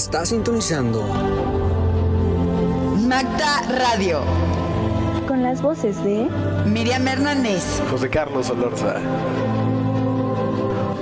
[0.00, 1.02] Está sintonizando
[3.06, 4.22] Magda Radio.
[5.28, 6.26] Con las voces de
[6.64, 7.82] Miriam Hernández.
[7.90, 8.94] José Carlos Olorza.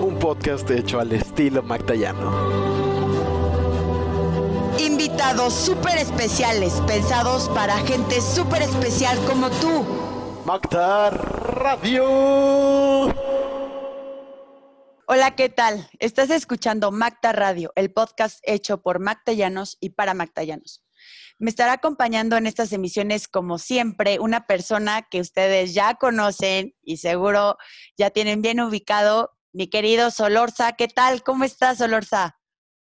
[0.01, 2.33] Un podcast hecho al estilo magdayano.
[4.81, 9.85] Invitados súper especiales, pensados para gente súper especial como tú.
[10.45, 13.15] Magda Radio.
[15.11, 15.89] Hola, ¿qué tal?
[16.01, 20.85] Estás escuchando Magda Radio, el podcast hecho por Magdayanos y para Magdayanos.
[21.39, 26.99] Me estará acompañando en estas emisiones, como siempre, una persona que ustedes ya conocen y
[26.99, 27.57] seguro
[27.97, 30.73] ya tienen bien ubicado, mi querido Solorza.
[30.73, 31.23] ¿Qué tal?
[31.23, 32.38] ¿Cómo estás, Solorza?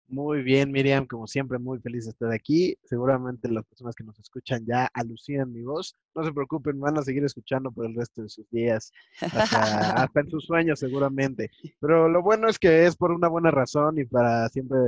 [0.08, 2.76] Muy bien, Miriam, como siempre, muy feliz de estar aquí.
[2.84, 5.96] Seguramente las personas que nos escuchan ya alucinan mi voz.
[6.14, 9.40] No se preocupen, van a seguir escuchando por el resto de sus días, hasta,
[10.04, 11.50] hasta en sus sueños seguramente.
[11.80, 14.78] Pero lo bueno es que es por una buena razón y para siempre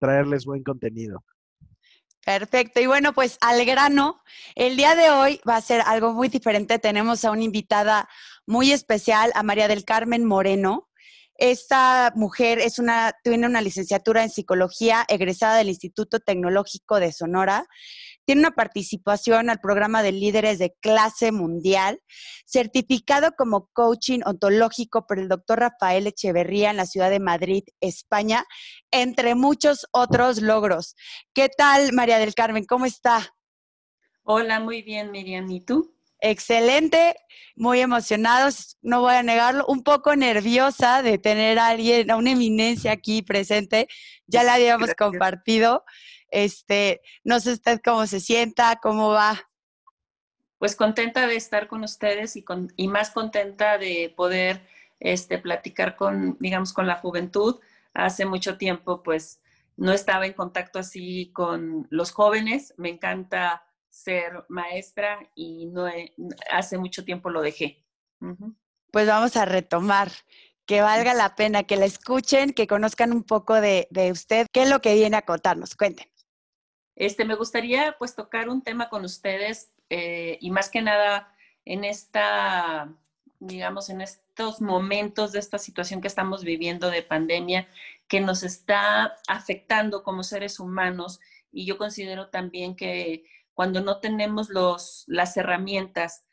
[0.00, 1.22] traerles buen contenido.
[2.24, 2.80] Perfecto.
[2.80, 4.22] Y bueno, pues al grano,
[4.54, 6.78] el día de hoy va a ser algo muy diferente.
[6.78, 8.08] Tenemos a una invitada
[8.46, 10.88] muy especial, a María del Carmen Moreno.
[11.36, 17.66] Esta mujer es una, tiene una licenciatura en psicología egresada del Instituto Tecnológico de Sonora.
[18.24, 22.00] Tiene una participación al programa de líderes de clase mundial,
[22.46, 28.44] certificado como coaching ontológico por el doctor Rafael Echeverría en la ciudad de Madrid, España,
[28.92, 30.94] entre muchos otros logros.
[31.34, 32.64] ¿Qué tal, María del Carmen?
[32.64, 33.34] ¿Cómo está?
[34.22, 35.50] Hola, muy bien, Miriam.
[35.50, 35.93] ¿Y tú?
[36.24, 37.16] Excelente,
[37.54, 42.30] muy emocionados, no voy a negarlo, un poco nerviosa de tener a alguien, a una
[42.30, 43.88] eminencia aquí presente,
[44.26, 45.84] ya la habíamos compartido.
[46.30, 49.48] Este, no sé usted cómo se sienta, cómo va.
[50.58, 54.66] Pues contenta de estar con ustedes y, con, y más contenta de poder
[55.00, 57.60] este, platicar con, digamos, con la juventud.
[57.92, 59.40] Hace mucho tiempo, pues,
[59.76, 62.72] no estaba en contacto así con los jóvenes.
[62.78, 65.86] Me encanta ser maestra y no
[66.50, 67.86] hace mucho tiempo lo dejé.
[68.90, 70.10] Pues vamos a retomar,
[70.66, 74.48] que valga la pena que la escuchen, que conozcan un poco de, usted.
[74.52, 75.76] ¿Qué es lo que viene a contarnos?
[75.76, 76.12] Cuéntenos.
[76.96, 81.32] Este, me gustaría pues tocar un tema con ustedes eh, y más que nada
[81.64, 82.92] en esta,
[83.38, 87.68] digamos, en estos momentos de esta situación que estamos viviendo de pandemia
[88.08, 91.20] que nos está afectando como seres humanos
[91.52, 96.24] y yo considero también que cuando no tenemos los, las herramientas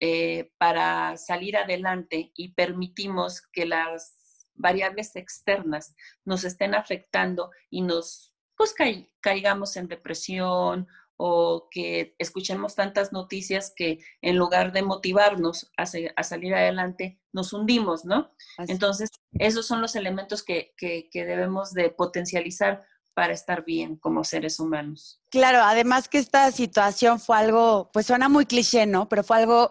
[0.00, 4.16] eh, para salir adelante y permitimos que las
[4.54, 5.94] variables externas
[6.24, 8.74] nos estén afectando y nos pues
[9.20, 10.86] caigamos en depresión
[11.18, 15.84] o que escuchemos tantas noticias que en lugar de motivarnos a,
[16.16, 18.30] a salir adelante, nos hundimos, ¿no?
[18.58, 22.84] Entonces, esos son los elementos que, que, que debemos de potencializar
[23.16, 25.22] para estar bien como seres humanos.
[25.30, 29.08] Claro, además que esta situación fue algo, pues suena muy cliché, ¿no?
[29.08, 29.70] Pero fue algo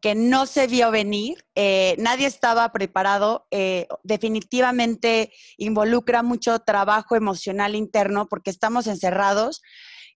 [0.00, 7.74] que no se vio venir, eh, nadie estaba preparado, eh, definitivamente involucra mucho trabajo emocional
[7.74, 9.60] interno porque estamos encerrados,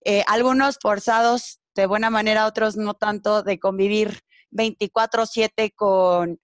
[0.06, 6.41] eh, algunos forzados de buena manera, otros no tanto, de convivir 24/7 con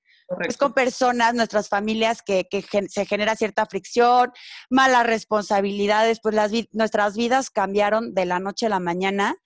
[0.47, 2.47] es con personas, nuestras familias, que,
[2.89, 4.33] se genera cierta fricción,
[4.71, 9.37] malas responsabilidades, pues las, nuestras vidas cambiaron de la noche a la mañana,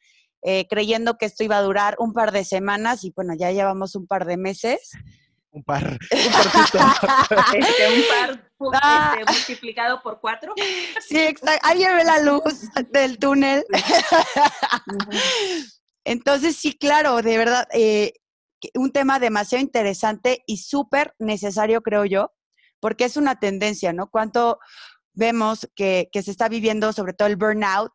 [0.42, 3.94] eh, creyendo que esto iba a durar un par de semanas y bueno, ya llevamos
[3.94, 4.90] un par de meses.
[5.52, 6.78] Un par, un parcito.
[7.58, 8.50] este, un par
[8.82, 9.16] ah.
[9.18, 10.54] este, multiplicado por cuatro.
[11.06, 11.68] Sí, exacto.
[11.68, 13.64] Alguien ve la luz del túnel.
[16.04, 18.14] Entonces, sí, claro, de verdad, eh,
[18.74, 22.32] un tema demasiado interesante y súper necesario, creo yo,
[22.80, 24.08] porque es una tendencia, ¿no?
[24.10, 24.58] Cuánto
[25.14, 27.92] vemos que, se está viviendo, sobre todo el burnout,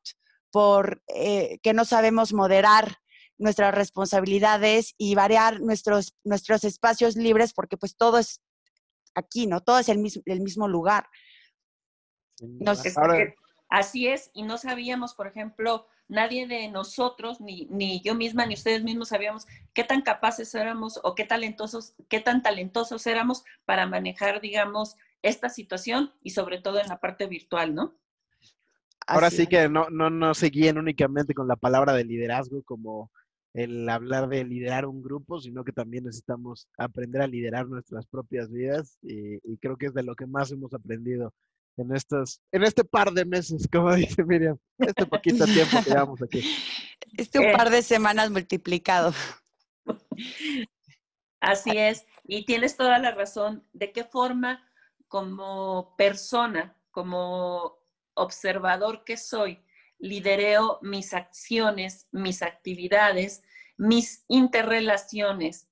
[0.51, 2.97] por eh, que no sabemos moderar
[3.37, 8.41] nuestras responsabilidades y variar nuestros, nuestros espacios libres, porque pues todo es
[9.13, 9.61] aquí, ¿no?
[9.61, 11.07] Todo es el mismo, el mismo lugar.
[13.69, 18.53] así es, y no sabíamos, por ejemplo, nadie de nosotros, ni, ni yo misma, ni
[18.53, 23.87] ustedes mismos sabíamos qué tan capaces éramos o qué talentosos, qué tan talentosos éramos para
[23.87, 27.95] manejar, digamos, esta situación y sobre todo en la parte virtual, ¿no?
[29.05, 33.09] Ahora sí que no, no, no se guíen únicamente con la palabra de liderazgo como
[33.53, 38.51] el hablar de liderar un grupo, sino que también necesitamos aprender a liderar nuestras propias
[38.51, 41.33] vidas y, y creo que es de lo que más hemos aprendido
[41.77, 46.21] en estos, en este par de meses, como dice Miriam, este poquito tiempo que llevamos
[46.21, 46.43] aquí.
[47.17, 47.53] Este un eh.
[47.55, 49.13] par de semanas multiplicado.
[51.39, 53.63] Así es, y tienes toda la razón.
[53.73, 54.67] ¿De qué forma
[55.07, 57.77] como persona, como
[58.15, 59.63] observador que soy,
[59.99, 63.43] lidereo mis acciones, mis actividades,
[63.77, 65.66] mis interrelaciones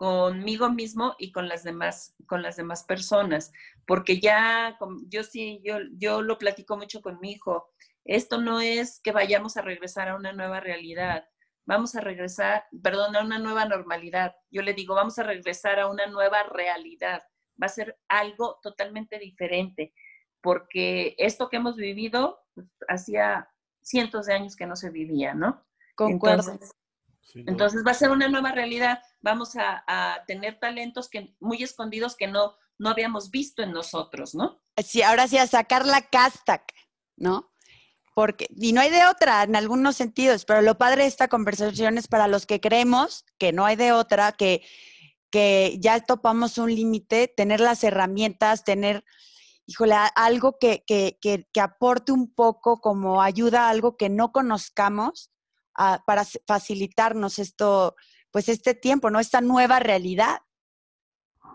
[0.00, 3.52] conmigo mismo y con las demás, con las demás personas.
[3.86, 7.70] Porque ya, yo sí, yo, yo lo platico mucho con mi hijo.
[8.06, 11.28] Esto no es que vayamos a regresar a una nueva realidad.
[11.66, 14.34] Vamos a regresar, perdón, a una nueva normalidad.
[14.50, 17.22] Yo le digo, vamos a regresar a una nueva realidad.
[17.62, 19.92] Va a ser algo totalmente diferente,
[20.40, 23.50] porque esto que hemos vivido pues, hacía
[23.82, 25.62] cientos de años que no se vivía, ¿no?
[25.94, 26.52] Concuerdo.
[26.52, 26.74] Entonces,
[27.34, 29.00] va a ser una nueva realidad.
[29.20, 34.60] Vamos a, tener talentos que, muy escondidos que no, no habíamos visto en nosotros, ¿no?
[34.82, 36.64] Sí, ahora sí, a sacar la casta,
[37.16, 37.52] ¿no?
[38.14, 41.96] Porque, y no hay de otra en algunos sentidos, pero lo padre de esta conversación
[41.96, 44.62] es para los que creemos que no hay de otra, que,
[45.30, 49.04] que ya topamos un límite, tener las herramientas, tener
[49.70, 55.30] híjole, algo que, que, que, aporte un poco como ayuda a algo que no conozcamos
[55.74, 57.96] para facilitarnos esto,
[58.30, 59.20] pues este tiempo, ¿no?
[59.20, 60.40] Esta nueva realidad.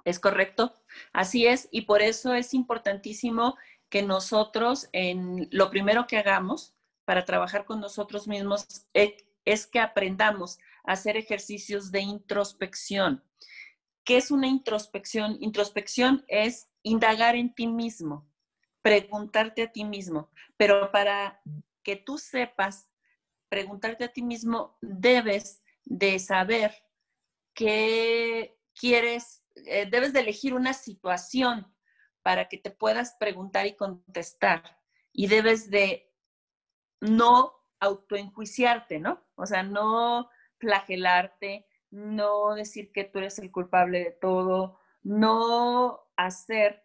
[0.04, 0.74] Es correcto,
[1.14, 3.56] así es, y por eso es importantísimo
[3.90, 6.76] que nosotros, en lo primero que hagamos
[7.06, 13.24] para trabajar con nosotros mismos, e, es que aprendamos a hacer ejercicios de introspección.
[14.04, 15.38] ¿Qué es una introspección?
[15.40, 18.28] Introspección es indagar en ti mismo,
[18.82, 21.42] preguntarte a ti mismo, pero para
[21.84, 22.90] que tú sepas
[23.50, 26.74] preguntarte a ti mismo, debes de saber
[27.54, 31.74] qué quieres, eh, debes de elegir una situación
[32.22, 34.80] para que te puedas preguntar y contestar.
[35.14, 36.12] Y debes de
[37.00, 39.24] no autoenjuiciarte, ¿no?
[39.36, 46.84] O sea, no flagelarte, no decir que tú eres el culpable de todo, no hacer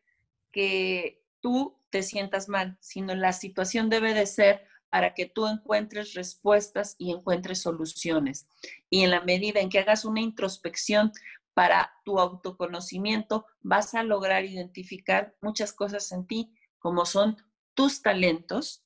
[0.53, 6.15] que tú te sientas mal, sino la situación debe de ser para que tú encuentres
[6.15, 8.47] respuestas y encuentres soluciones.
[8.91, 11.13] Y en la medida en que hagas una introspección
[11.55, 17.37] para tu autoconocimiento, vas a lograr identificar muchas cosas en ti, como son
[17.75, 18.85] tus talentos,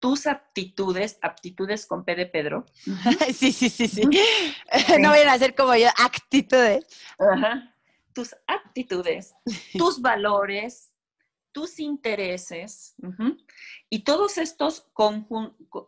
[0.00, 2.66] tus aptitudes, aptitudes con P de Pedro.
[3.34, 4.02] Sí, sí, sí, sí.
[5.00, 6.86] No vayan a ser como yo, actitudes.
[7.18, 7.74] Ajá
[8.18, 9.32] tus aptitudes,
[9.78, 10.87] tus valores,
[11.58, 12.94] tus intereses.
[13.90, 14.86] Y todos estos,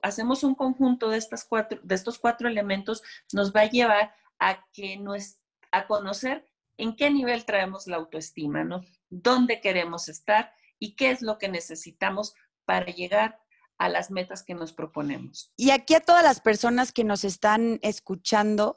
[0.03, 4.67] hacemos un conjunto de, estas cuatro, de estos cuatro elementos, nos va a llevar a,
[4.73, 5.37] que nos,
[5.71, 6.45] a conocer
[6.77, 8.81] en qué nivel traemos la autoestima, ¿no?
[9.11, 12.35] ¿Dónde queremos estar y qué es lo que necesitamos
[12.65, 13.39] para llegar
[13.79, 15.53] a las metas que nos proponemos?
[15.57, 18.77] Y aquí a todas las personas que nos están escuchando,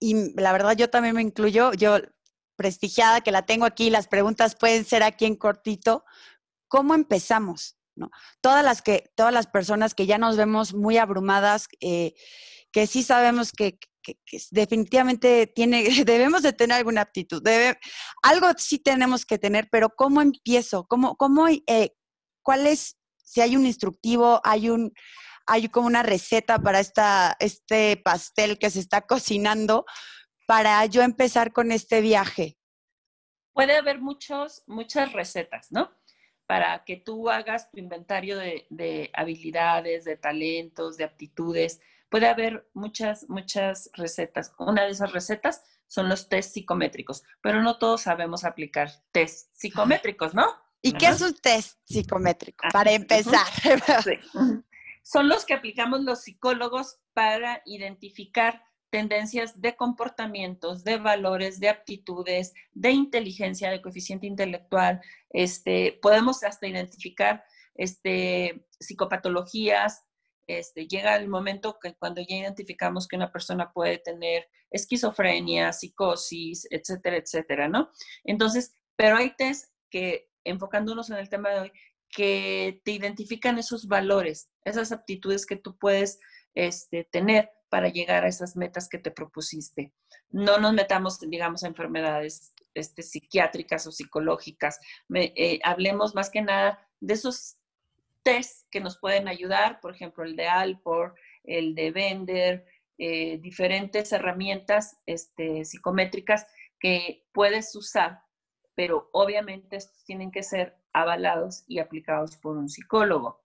[0.00, 1.98] y la verdad yo también me incluyo, yo
[2.58, 6.04] prestigiada, que la tengo aquí, las preguntas pueden ser aquí en cortito.
[6.66, 7.78] ¿Cómo empezamos?
[7.94, 8.10] ¿No?
[8.40, 12.14] Todas, las que, todas las personas que ya nos vemos muy abrumadas, eh,
[12.72, 13.78] que sí sabemos que,
[14.50, 17.78] definitivamente tiene, debemos de tener alguna aptitud, debe,
[18.22, 20.84] algo sí tenemos que tener, pero ¿cómo empiezo?
[20.88, 21.94] ¿Cómo, cómo, eh,
[22.42, 24.92] ¿Cuál es, si hay un instructivo, hay un,
[25.46, 29.84] hay como una receta para esta, este pastel que se está cocinando?
[30.48, 32.56] Para yo empezar con este viaje?
[33.52, 35.92] Puede haber muchos, muchas recetas, ¿no?
[36.46, 41.82] Para que tú hagas tu inventario de, habilidades, de talentos, de aptitudes.
[42.08, 44.54] Puede haber muchas, muchas recetas.
[44.58, 50.32] Una de esas recetas son los test psicométricos, pero no todos sabemos aplicar test psicométricos,
[50.32, 50.46] ¿no?
[50.80, 52.64] ¿Y qué es un test psicométrico?
[52.66, 53.46] Ah, para empezar.
[55.02, 62.54] Son los que aplicamos los psicólogos para identificar tendencias de comportamientos, de valores, de aptitudes,
[62.72, 65.00] de inteligencia, de coeficiente intelectual.
[65.30, 70.04] Este, podemos hasta identificar este, psicopatologías.
[70.46, 76.66] Este, llega el momento que cuando ya identificamos que una persona puede tener esquizofrenia, psicosis,
[76.70, 77.90] etcétera, etcétera, ¿no?
[78.24, 81.72] Entonces, pero hay test que, enfocándonos en el tema de hoy,
[82.10, 86.18] que te identifican esos valores, esas aptitudes que tú puedes
[86.54, 89.92] este, tener para llegar a esas metas que te propusiste.
[90.30, 94.78] No nos metamos, digamos, a enfermedades este, psiquiátricas o psicológicas.
[95.14, 97.56] Eh, hablemos más que nada de esos
[98.22, 102.66] test que nos pueden ayudar, por ejemplo, el de Alpor, el de Bender,
[102.98, 106.46] eh, diferentes herramientas este, psicométricas
[106.80, 108.22] que puedes usar,
[108.74, 113.40] pero obviamente estos tienen que ser avalados y aplicados por un psicólogo.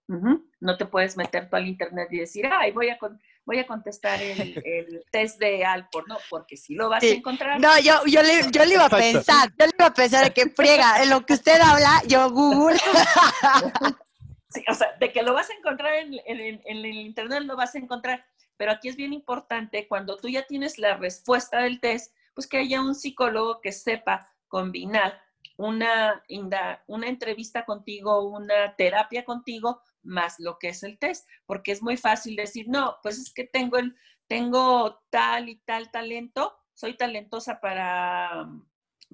[0.59, 2.97] No te puedes meter tú al internet y decir, ay, voy a,
[3.45, 6.17] voy a contestar el, test de Alpor, ¿no?
[6.29, 7.59] Porque si lo vas a encontrar.
[7.59, 10.49] No, yo, yo, le, yo le iba a pensar, yo le iba a pensar que
[10.49, 12.79] friega, en lo que usted habla, yo Google.
[14.53, 17.73] Sí, o sea, de que lo vas a encontrar en, en, el internet, lo vas
[17.73, 18.23] a encontrar.
[18.55, 22.57] Pero aquí es bien importante, cuando tú ya tienes la respuesta del test, pues que
[22.57, 25.19] haya un psicólogo que sepa combinar
[25.57, 26.23] una,
[26.85, 31.97] una entrevista contigo, una terapia contigo, más lo que es el test, porque es muy
[31.97, 33.95] fácil decir, no, pues es que tengo, el,
[34.27, 38.49] tengo tal y tal talento, soy talentosa para,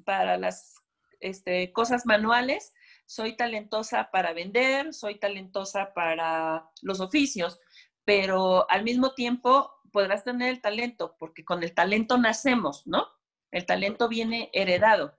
[0.05, 0.75] para las
[1.19, 2.73] este, cosas manuales,
[3.05, 7.59] soy talentosa para vender, soy talentosa para los oficios,
[8.05, 13.07] pero al mismo tiempo podrás tener el talento, porque con el talento nacemos, ¿no?
[13.51, 15.17] El talento viene heredado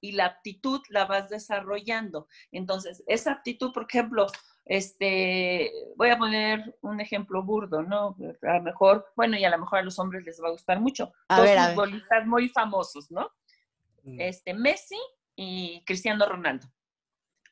[0.00, 2.28] y la aptitud la vas desarrollando.
[2.52, 4.26] Entonces, esa aptitud, por ejemplo,
[4.66, 8.16] este, voy a poner un ejemplo burdo, ¿no?
[8.42, 10.80] A lo mejor, bueno, y a lo mejor a los hombres les va a gustar
[10.80, 11.12] mucho.
[11.28, 11.74] A Dos ver, a ver.
[11.76, 13.30] futbolistas muy famosos, ¿no?
[14.02, 14.20] Mm.
[14.20, 14.98] Este, Messi
[15.36, 16.66] y Cristiano Ronaldo.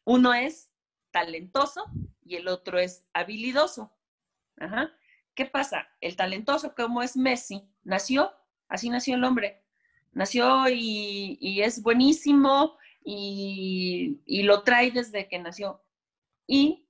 [0.05, 0.73] Uno es
[1.13, 1.85] talentoso
[2.25, 3.93] y el otro es habilidoso.
[4.59, 4.93] Ajá.
[5.37, 5.89] ¿Qué pasa?
[6.01, 8.33] El talentoso, como es Messi, nació,
[8.69, 9.63] así nació el hombre.
[10.13, 15.81] Nació y, y es buenísimo y, y lo trae desde que nació.
[16.47, 16.84] Y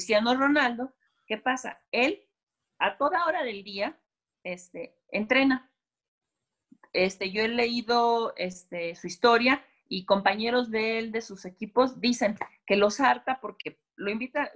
[0.00, 0.94] Cristiano Ronaldo,
[1.26, 1.80] ¿qué pasa?
[1.90, 2.28] Él
[2.78, 3.98] a toda hora del día
[4.44, 5.72] este, entrena.
[6.92, 12.36] Este, yo he leído este, su historia y compañeros de él, de sus equipos, dicen
[12.66, 14.50] que los harta porque lo invita,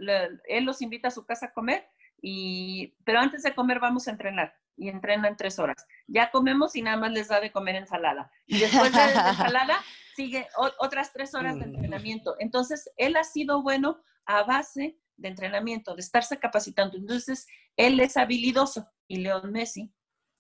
[0.47, 1.88] él los invita a su casa a comer,
[2.20, 5.87] y, pero antes de comer vamos a entrenar y entrenan tres horas.
[6.06, 8.30] Ya comemos y nada más les da de comer ensalada.
[8.47, 9.78] Y después de la ensalada
[10.14, 11.75] sigue o- otras tres horas de Mm.
[11.76, 12.37] entrenamiento.
[12.40, 16.96] Entonces, él ha sido bueno a base de entrenamiento, de estarse capacitando.
[16.96, 17.46] Entonces,
[17.76, 19.92] él es habilidoso y León Messi,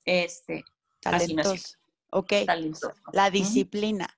[0.04, 0.64] este.
[1.00, 1.76] Talentoso.
[2.10, 2.32] Ok.
[2.46, 2.92] talentoso.
[3.12, 4.08] La disciplina.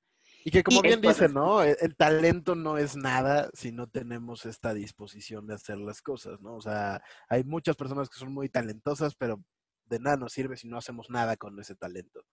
[0.44, 1.62] Y que como Y- bien dicen, ¿no?
[1.62, 6.40] El, el talento no es nada si no tenemos esta disposición de hacer las cosas,
[6.40, 6.56] ¿no?
[6.56, 9.40] O sea, hay muchas personas que son muy talentosas, pero
[9.86, 12.24] de nada nos sirve si no hacemos nada con ese talento.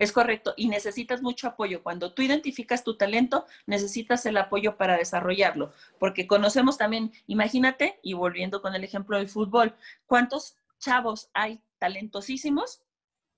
[0.00, 0.54] Es correcto.
[0.56, 1.82] Y necesitas mucho apoyo.
[1.82, 5.74] Cuando tú identificas tu talento, necesitas el apoyo para desarrollarlo.
[5.98, 9.76] Porque conocemos también, imagínate, y volviendo con el ejemplo del fútbol,
[10.06, 12.82] ¿cuántos chavos hay talentosísimos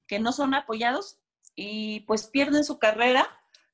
[0.06, 1.18] que no son apoyados
[1.56, 3.26] y pues pierden su carrera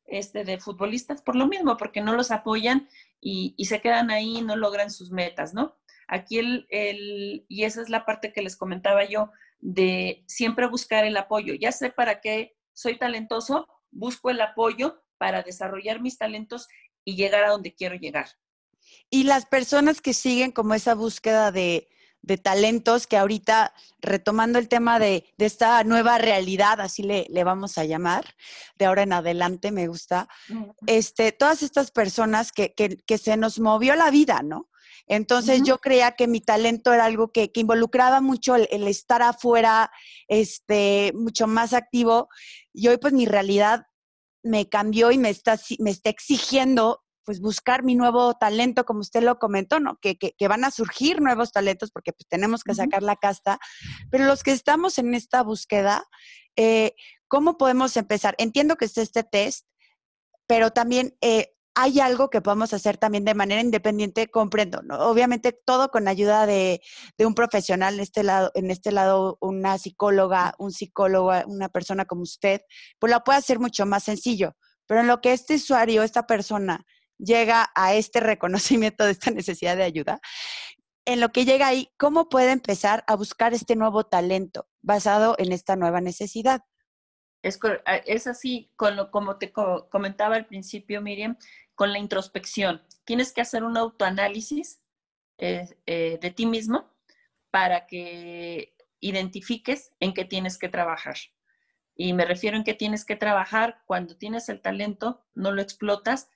[0.06, 2.88] este, de futbolistas por lo mismo, porque no los apoyan
[3.20, 5.76] y, y se quedan ahí y no logran sus metas, ¿no?
[6.06, 9.30] Aquí el, el, y esa es la parte que les comentaba yo,
[9.60, 11.52] de siempre buscar el apoyo.
[11.52, 16.68] Ya sé para qué soy talentoso, busco el apoyo para desarrollar mis talentos
[17.04, 18.28] y llegar a donde quiero llegar.
[19.10, 21.88] Y las personas que siguen como esa búsqueda de,
[22.22, 27.42] de talentos, que ahorita, retomando el tema de, de esta nueva realidad, así le, le
[27.42, 28.36] vamos a llamar,
[28.76, 30.28] de ahora en adelante, me gusta,
[30.86, 34.70] este, todas estas personas que, que, que se nos movió la vida, ¿no?
[35.06, 39.22] Entonces yo creía que mi talento era algo que, que involucraba mucho el, el estar
[39.22, 39.90] afuera,
[40.28, 42.28] este, mucho más activo.
[42.72, 43.86] Y hoy pues mi realidad
[44.42, 49.22] me cambió y me está, me está exigiendo pues buscar mi nuevo talento, como usted
[49.22, 49.98] lo comentó, ¿no?
[50.00, 53.58] Que, que, que van a surgir nuevos talentos porque pues tenemos que sacar la casta.
[54.10, 56.06] Pero los que estamos en esta búsqueda,
[56.56, 56.94] eh,
[57.28, 58.34] ¿cómo podemos empezar?
[58.38, 59.66] Entiendo que es este test,
[60.46, 64.98] pero también eh, hay algo que podemos hacer también de manera independiente, comprendo, ¿no?
[65.08, 66.80] Obviamente todo con ayuda de,
[67.20, 72.22] un profesional, en este, lado, en este lado una psicóloga, un psicólogo, una persona como
[72.22, 72.62] usted,
[72.98, 74.56] pues lo puede hacer mucho más sencillo.
[74.88, 76.84] Pero en lo que este usuario, esta persona,
[77.16, 80.18] llega a este reconocimiento de esta necesidad de ayuda,
[81.04, 85.52] en lo que llega ahí, ¿cómo puede empezar a buscar este nuevo talento basado en
[85.52, 86.62] esta nueva necesidad?
[87.40, 91.36] Es, cor- a- es así, con lo, como te co- comentaba al principio, Miriam,
[91.78, 92.82] con la introspección.
[93.04, 94.82] Tienes que hacer un autoanálisis
[95.38, 96.92] eh, eh, de ti mismo
[97.52, 101.16] para que identifiques en qué tienes que trabajar.
[101.94, 106.28] Y me refiero en que tienes que trabajar cuando tienes el talento, no lo explotas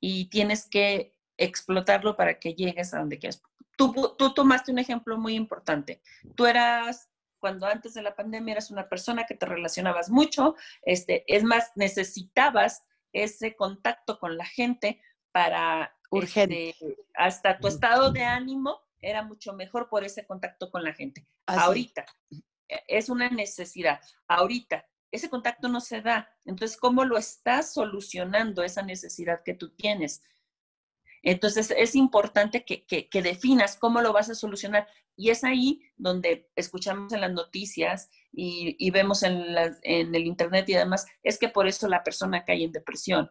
[0.00, 3.40] y tienes que explotarlo para que llegues a donde quieras.
[3.76, 6.02] Tú, tú tomaste un ejemplo muy importante.
[6.34, 7.08] Tú eras,
[7.38, 11.70] cuando antes de la pandemia, eras una persona que te relacionabas mucho, este, es más,
[11.76, 12.82] necesitabas
[13.12, 15.00] ese contacto con la gente
[15.32, 16.70] para Urgente.
[16.70, 21.26] este, hasta tu estado de ánimo era mucho mejor por ese contacto con la gente.
[21.46, 21.60] Así.
[21.60, 22.06] Ahorita
[22.68, 24.00] eh, es una necesidad.
[24.28, 26.28] Ahorita ese contacto no se da.
[26.44, 30.22] Entonces, ¿cómo lo estás solucionando esa necesidad que tú tienes?
[31.22, 34.88] Entonces, es importante que, definas cómo lo vas a solucionar.
[35.16, 39.34] Y es ahí donde escuchamos en las noticias y, vemos en
[39.84, 43.30] el Internet y demás, es que por eso la persona cae en depresión,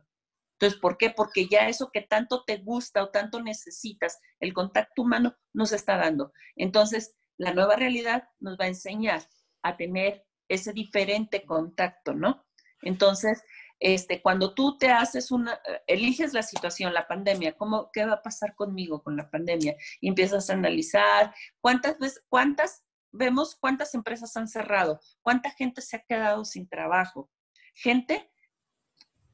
[0.54, 1.10] Entonces, ¿por qué?
[1.10, 5.98] Porque ya eso que tanto te gusta o tanto necesitas, el contacto humano nos está
[5.98, 6.32] dando.
[6.56, 9.28] Entonces, la nueva realidad nos va a enseñar
[9.64, 12.46] a tener ese diferente contacto, ¿no?
[12.84, 13.44] Entonces,
[13.82, 18.22] este, cuando tú te haces una, eliges la situación, la pandemia, ¿cómo, ¿qué va a
[18.22, 19.76] pasar conmigo con la pandemia?
[20.00, 25.96] Y empiezas a analizar cuántas veces, cuántas, vemos cuántas empresas han cerrado, cuánta gente se
[25.98, 27.32] ha quedado sin trabajo.
[27.74, 28.32] Gente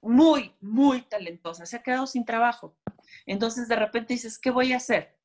[0.02, 2.78] muy, muy talentosa, se ha quedado sin trabajo.
[3.26, 5.20] Entonces de repente dices, ¿qué voy a hacer?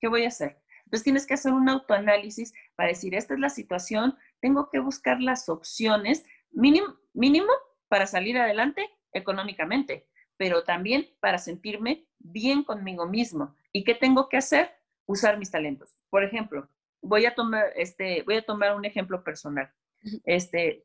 [0.00, 0.60] ¿Qué voy a hacer?
[0.86, 5.20] Entonces tienes que hacer un autoanálisis para decir, esta es la situación, tengo que buscar
[5.20, 7.52] las opciones, mínimo, mínimo
[7.88, 13.54] para salir adelante económicamente, pero también para sentirme bien conmigo mismo.
[13.72, 14.70] ¿Y qué tengo que hacer?
[15.06, 15.96] Usar mis talentos.
[16.10, 16.68] Por ejemplo,
[17.02, 19.72] voy a tomar, este, voy a tomar un ejemplo personal.
[20.24, 20.84] Este,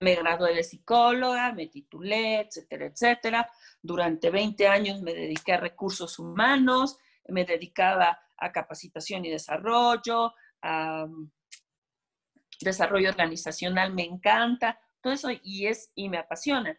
[0.00, 3.50] me gradué de psicóloga, me titulé, etcétera, etcétera.
[3.82, 11.06] Durante 20 años me dediqué a recursos humanos, me dedicaba a capacitación y desarrollo, a
[12.60, 16.76] desarrollo organizacional, me encanta, todo eso y es y me apasiona.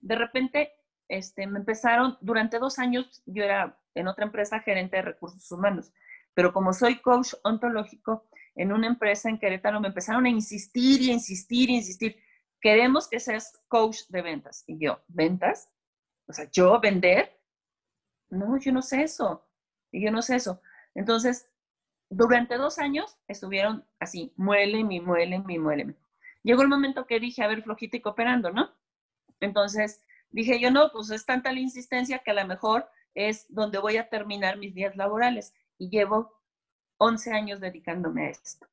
[0.00, 0.72] De repente,
[1.08, 5.92] este, me empezaron, durante dos años yo era en otra empresa gerente de recursos humanos,
[6.34, 11.10] pero como soy coach ontológico, en una empresa en Querétaro me empezaron a insistir y
[11.10, 12.16] insistir y insistir
[12.60, 14.62] queremos que seas coach de ventas.
[14.66, 15.68] Y yo, ¿ventas?
[16.26, 17.38] O sea, yo vender.
[18.30, 19.46] No, yo no sé eso.
[19.90, 20.62] Y yo no sé eso.
[20.94, 21.50] Entonces,
[22.08, 25.94] durante dos años estuvieron así, muéleme, muéleme, muéleme.
[26.44, 28.70] Llegó el momento que dije, a ver, flojita y cooperando, ¿no?
[29.40, 33.78] Entonces, dije yo, no, pues es tanta la insistencia que a lo mejor es donde
[33.78, 35.54] voy a terminar mis días laborales.
[35.78, 36.38] Y llevo
[36.98, 38.66] 11 años dedicándome a esto.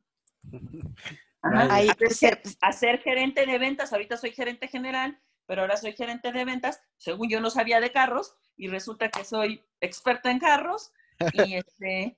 [1.41, 6.81] a, ser, gerente de ventas, ahorita soy gerente general, pero ahora soy gerente de ventas,
[6.97, 10.91] según yo no sabía de carros, y resulta que soy experta en carros,
[11.33, 12.17] y, este,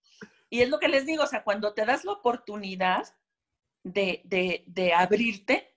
[0.50, 3.04] y es lo que les digo, o sea, cuando te das la oportunidad
[3.84, 5.76] de, de, de abrirte,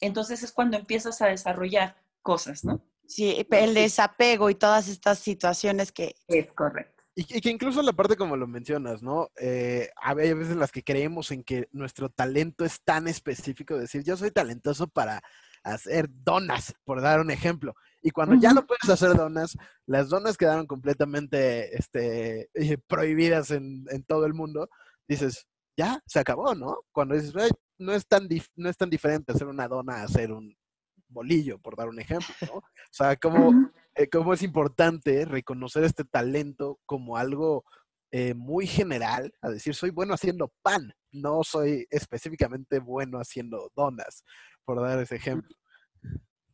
[0.00, 2.84] entonces es cuando empiezas a desarrollar cosas, ¿no?
[3.06, 6.14] Sí, el desapego y todas estas situaciones que...
[6.26, 7.04] Es correcto.
[7.14, 9.30] Y, que incluso la parte como lo mencionas, ¿no?
[9.40, 14.04] Eh, hay veces en las que creemos en que nuestro talento es tan específico, decir,
[14.04, 15.20] yo soy talentoso para
[15.64, 17.74] hacer donas, por dar un ejemplo.
[18.02, 22.50] Y cuando ya no puedes hacer donas, las donas quedaron completamente este,
[22.86, 24.68] prohibidas en, en, todo el mundo,
[25.08, 26.80] dices, ya, se acabó, ¿no?
[26.90, 27.32] Cuando dices,
[27.78, 30.58] no, es tan no es tan diferente hacer una dona a hacer un
[31.06, 32.58] bolillo, por dar un ejemplo, ¿no?
[32.58, 37.64] O sea, como eh, cómo es importante reconocer este talento como algo
[38.10, 44.24] eh, muy general, a decir, soy bueno haciendo pan, no soy específicamente bueno haciendo donas,
[44.64, 45.56] por dar ese ejemplo.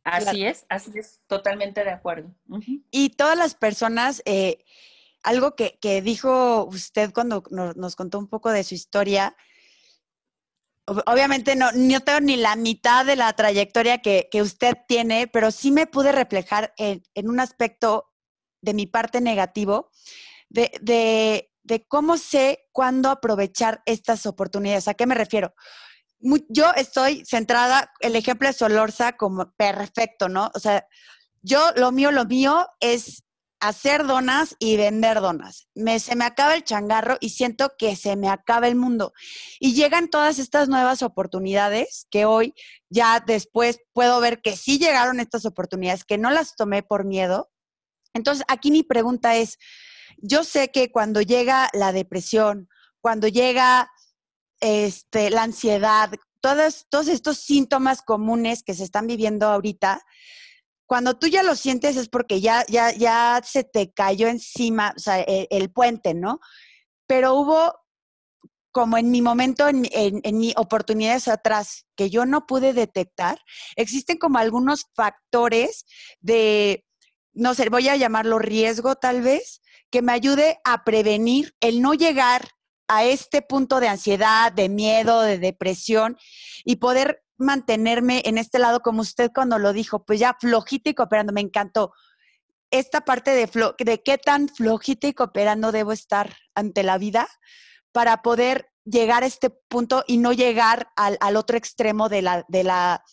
[0.03, 2.31] Así es, así es, totalmente de acuerdo.
[2.91, 4.63] Y todas las personas, eh,
[5.25, 9.35] algo que, dijo usted cuando nos, contó un poco de su historia,
[10.85, 15.71] obviamente no, no tengo ni la mitad de la trayectoria que, usted tiene, pero sí
[15.71, 18.13] me pude reflejar en, un aspecto
[18.61, 19.89] de mi parte negativo,
[20.49, 21.49] de,
[21.87, 24.87] cómo sé cuándo aprovechar estas oportunidades.
[24.87, 25.55] ¿A qué me refiero?
[26.49, 30.51] Yo estoy centrada, el ejemplo de Solorza como perfecto, ¿no?
[30.53, 30.85] O sea,
[31.41, 33.24] yo, lo mío, lo mío es
[33.59, 35.67] hacer donas y vender donas.
[35.73, 39.13] Me, se me acaba el changarro y siento que se me acaba el mundo.
[39.59, 42.53] Y llegan todas estas nuevas oportunidades que hoy
[42.89, 47.49] ya después puedo ver que sí llegaron estas oportunidades, que no las tomé por miedo.
[48.13, 49.57] Entonces, aquí mi pregunta es,
[50.17, 52.69] yo sé que cuando llega la depresión,
[53.01, 53.91] cuando llega
[54.59, 60.01] este, la ansiedad, todos, todos estos síntomas comunes que se están viviendo ahorita,
[60.85, 64.99] cuando tú ya lo sientes es porque ya, ya, ya se te cayó encima, o
[64.99, 66.39] sea, e, el, puente, ¿no?
[67.07, 67.73] Pero hubo
[68.71, 73.39] como en mi momento, en, en, en mis oportunidades atrás, que yo no pude detectar,
[73.77, 75.85] existen como algunos factores
[76.19, 76.85] de,
[77.33, 81.93] no sé, voy a llamarlo riesgo tal vez, que me ayude a prevenir el no
[81.93, 82.49] llegar
[82.87, 86.17] a este punto de ansiedad, de miedo, de depresión
[86.63, 90.93] y poder mantenerme en este lado como usted cuando lo dijo, pues ya flojita y
[90.93, 91.93] cooperando, me encantó.
[92.71, 97.27] Esta parte de, de qué tan flojita y cooperando debo estar ante la vida
[97.91, 102.63] para poder llegar a este punto y no llegar al, otro extremo de la, de
[102.63, 103.03] la,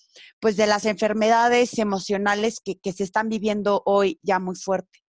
[0.41, 5.01] pues de las enfermedades emocionales que, se están viviendo hoy ya muy fuerte.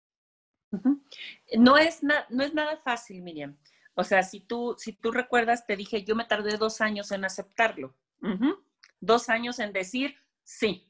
[1.57, 3.57] No es, no es nada fácil, Miriam.
[3.95, 7.25] O sea, si tú, si tú recuerdas, te dije, yo me tardé dos años en
[7.25, 7.95] aceptarlo
[9.03, 10.89] dos años en decir sí.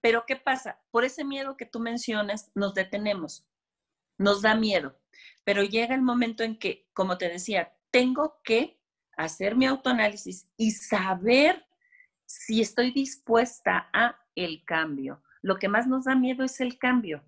[0.00, 0.80] Pero ¿qué pasa?
[0.90, 3.46] Por ese miedo que tú mencionas, nos detenemos,
[4.16, 4.98] nos da miedo.
[5.44, 8.80] Pero llega el momento en que, como te decía, tengo que
[9.16, 11.66] hacer mi autoanálisis y saber
[12.24, 15.22] si estoy dispuesta a el cambio.
[15.42, 17.22] Lo que más nos da miedo es el cambio.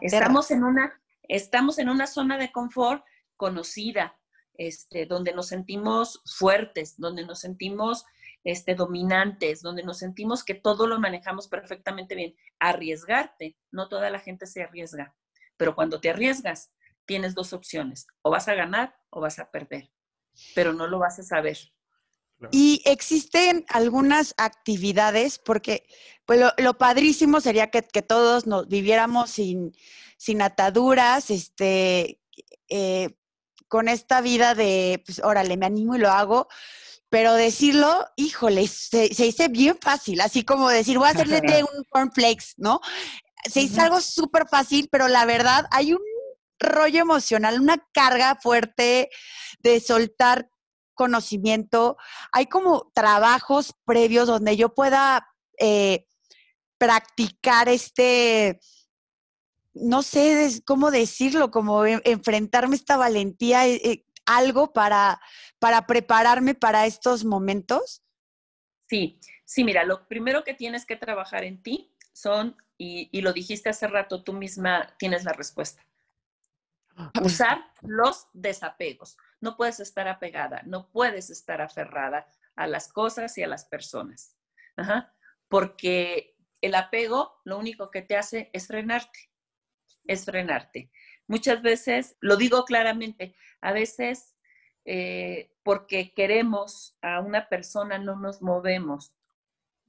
[0.00, 3.04] Estamos en una estamos en una zona de confort
[3.36, 4.18] conocida,
[4.54, 8.04] este, donde nos sentimos fuertes, donde nos sentimos
[8.44, 12.34] este, dominantes, donde nos sentimos que todo lo manejamos perfectamente bien.
[12.58, 15.14] Arriesgarte, no toda la gente se arriesga,
[15.56, 16.72] pero cuando te arriesgas,
[17.06, 19.90] tienes dos opciones, o vas a ganar o vas a perder,
[20.54, 21.58] pero no lo vas a saber.
[22.50, 25.86] Y existen algunas actividades, porque
[26.26, 29.72] pues lo, padrísimo sería que, todos nos viviéramos sin,
[30.18, 32.20] sin ataduras, este,
[32.68, 33.16] eh,
[33.68, 36.48] con esta vida de, pues órale, me animo y lo hago,
[37.08, 41.40] pero decirlo, híjole, se, dice bien fácil, así como decir, voy a hacerle
[41.76, 42.80] un cornflakes, ¿no?
[43.44, 46.02] Se dice algo súper fácil, pero la verdad hay un
[46.58, 49.08] rollo emocional, una carga fuerte
[49.60, 50.50] de soltar
[50.94, 51.96] conocimiento.
[52.32, 56.06] Hay como trabajos previos donde yo pueda eh,
[56.78, 58.58] practicar este,
[59.76, 65.20] no sé cómo decirlo, como enfrentarme esta valentía, eh, eh, algo para,
[65.58, 68.02] para prepararme para estos momentos?
[68.88, 73.32] Sí, sí, mira, lo primero que tienes que trabajar en ti son, y, y lo
[73.32, 75.86] dijiste hace rato, tú misma tienes la respuesta.
[77.22, 79.16] Usar los desapegos.
[79.40, 84.34] No puedes estar apegada, no puedes estar aferrada a las cosas y a las personas.
[85.48, 89.30] Porque el apego lo único que te hace es frenarte,
[90.06, 90.90] es frenarte.
[91.26, 94.36] Muchas veces, lo digo claramente, a veces
[94.84, 99.12] eh, porque queremos a una persona no nos movemos.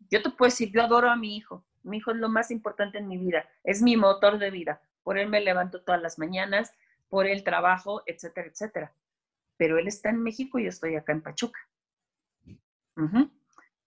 [0.10, 1.64] Yo te puedo decir, yo adoro a mi hijo.
[1.84, 4.82] Mi hijo es lo más importante en mi vida, es mi motor de vida.
[5.04, 6.74] Por él me levanto todas las mañanas,
[7.08, 8.94] por el trabajo, etcétera, etcétera.
[9.56, 11.60] Pero él está en México y yo estoy acá en Pachuca.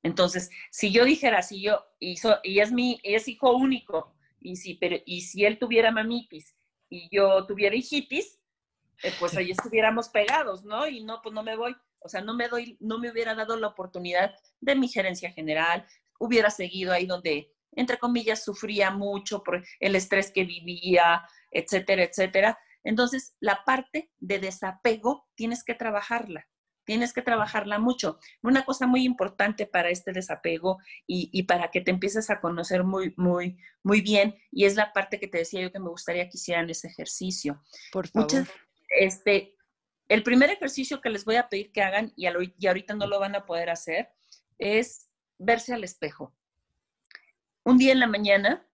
[0.02, 4.74] Entonces, si yo dijera, si yo, y, y es mi, es hijo único, y si,
[4.74, 6.54] pero, y si él tuviera mamitis
[6.88, 8.40] y yo tuviera hijitis,
[9.02, 10.86] eh, pues ahí estuviéramos pegados, ¿no?
[10.86, 11.74] Y no, pues no me voy.
[12.00, 15.86] O sea, no me doy, no me hubiera dado la oportunidad de mi gerencia general,
[16.18, 22.58] hubiera seguido ahí donde, entre comillas, sufría mucho por el estrés que vivía, etcétera, etcétera.
[22.84, 26.48] Entonces, la parte de desapego tienes que trabajarla,
[26.90, 28.18] tienes que trabajarla mucho.
[28.42, 33.14] Una cosa muy importante para este desapego y, para que te empieces a conocer muy,
[33.16, 36.36] muy, muy bien, y es la parte que te decía yo que me gustaría que
[36.36, 37.62] hicieran ese ejercicio.
[37.92, 38.44] Por favor.
[38.88, 39.54] este,
[40.08, 43.36] el primer ejercicio que les voy a pedir que hagan, y, ahorita no lo van
[43.36, 44.08] a poder hacer,
[44.58, 46.34] es verse al espejo.
[47.62, 48.66] Un día en la mañana,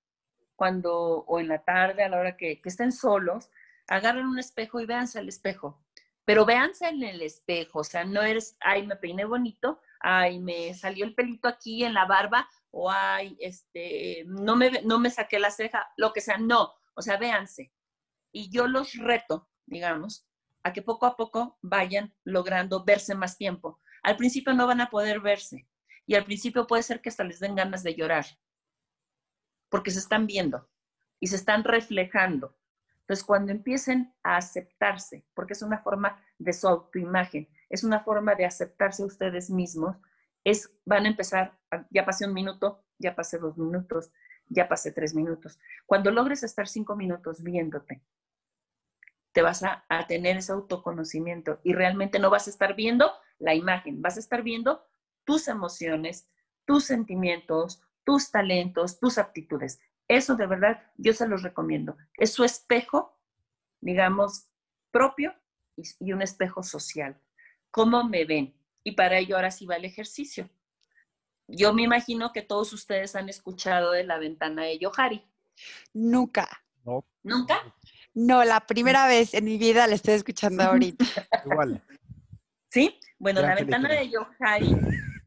[0.55, 3.51] cuando, o en la tarde, a la hora que, que estén solos,
[3.89, 5.85] agarren un espejo y véanse al espejo.
[6.27, 10.75] Pero véanse en el espejo, o sea, no eres, ay, me peiné bonito, ay, me
[10.75, 15.39] salió el pelito aquí en la barba, o ay, este, no me, no me saqué
[15.39, 17.73] la ceja, lo que sea, no, o sea, véanse.
[18.33, 20.27] Y yo los reto, digamos,
[20.65, 23.81] a que poco a poco vayan logrando verse más tiempo.
[24.03, 25.69] Al principio no van a poder verse
[26.07, 28.27] y al principio puede ser que hasta les den ganas de llorar,
[29.69, 30.69] porque se están viendo
[31.21, 32.57] y se están reflejando.
[33.07, 38.35] Entonces, cuando empiecen a aceptarse, porque es una forma de su autoimagen, es una forma
[38.35, 39.97] de aceptarse ustedes mismos,
[40.43, 41.57] es, van a empezar,
[41.91, 44.11] ya pasé un minuto, ya pasé dos minutos,
[44.49, 45.61] ya pasé tres minutos.
[45.87, 48.03] Cuando logres estar cinco minutos viéndote,
[49.31, 54.03] te vas a tener ese autoconocimiento y realmente no vas a estar viendo la imagen,
[54.03, 54.85] vas a estar viendo
[55.25, 56.29] tus emociones,
[56.65, 59.81] tus sentimientos, tus talentos, tus aptitudes.
[60.09, 61.97] Eso de verdad yo se los recomiendo.
[62.17, 63.19] Es su espejo,
[63.81, 64.49] digamos,
[64.91, 65.35] propio
[65.77, 67.21] y, un espejo social.
[67.71, 68.55] ¿Cómo me ven?
[68.85, 70.49] Y para ello ahora sí va el ejercicio.
[71.49, 75.25] Yo me imagino que todos ustedes han escuchado de la ventana de Yohari.
[75.93, 76.49] Nunca.
[77.23, 77.75] ¿Nunca?
[78.15, 81.05] No, la primera vez en mi vida la estoy escuchando ahorita.
[81.45, 81.83] Igual.
[82.71, 82.99] ¿Sí?
[83.19, 84.77] Bueno, la ventana de Yohari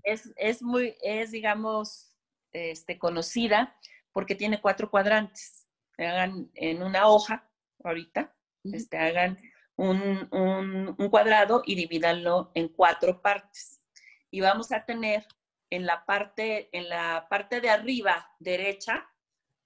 [0.03, 2.15] es, es muy, es, digamos,
[2.51, 3.75] este, conocida
[4.19, 5.65] porque tiene cuatro cuadrantes.
[5.97, 7.49] Hagan en una hoja,
[7.81, 9.39] ahorita, este, hagan
[9.77, 13.81] un, un, cuadrado y divídanlo en cuatro partes.
[14.29, 15.25] Y vamos a tener
[15.69, 19.09] en la parte, en la parte de arriba derecha,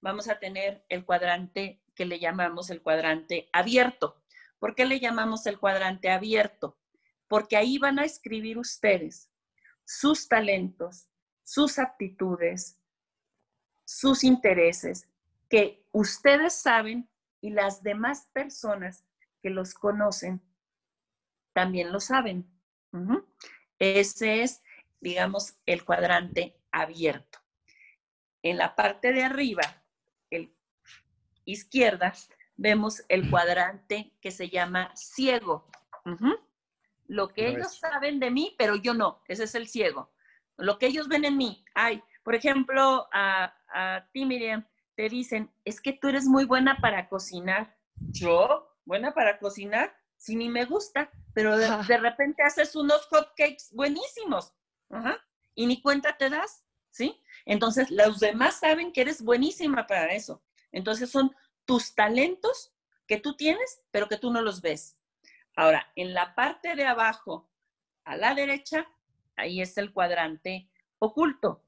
[0.00, 4.22] vamos a tener el cuadrante que le llamamos el cuadrante abierto.
[4.60, 6.78] ¿Por qué le llamamos el cuadrante abierto?
[7.26, 9.32] Porque ahí van a escribir ustedes
[9.84, 11.08] sus talentos,
[11.42, 12.78] sus aptitudes,
[13.84, 15.08] sus intereses,
[15.48, 17.08] que ustedes saben
[17.40, 19.04] y las demás personas
[19.42, 20.40] que los conocen
[21.52, 22.50] también lo saben.
[23.78, 24.62] Ese es,
[25.00, 27.38] digamos, el cuadrante abierto.
[28.42, 29.82] En la parte de arriba,
[30.30, 30.54] el
[31.44, 32.12] izquierda,
[32.56, 35.68] vemos el cuadrante que se llama ciego.
[37.06, 40.12] Lo que ellos saben de mí, pero yo no, ese es el ciego.
[40.56, 41.64] Lo que ellos ven en mí.
[41.74, 46.78] Ay, por ejemplo, a, a ti, Miriam, te dicen, es que tú eres muy buena
[46.80, 47.76] para cocinar.
[47.96, 48.70] ¿Yo?
[48.84, 49.94] ¿Buena para cocinar?
[50.16, 54.54] Si ni me gusta, pero de, repente haces unos hotcakes buenísimos.
[55.54, 57.20] Y ni cuenta te das, ¿sí?
[57.44, 60.42] Entonces, los demás saben que eres buenísima para eso.
[60.72, 61.34] Entonces, son
[61.64, 62.72] tus talentos
[63.06, 64.96] que tú tienes, pero que tú no los ves.
[65.56, 67.50] Ahora, en la parte de abajo,
[68.04, 68.86] a la derecha,
[69.36, 71.64] ahí está el cuadrante oculto.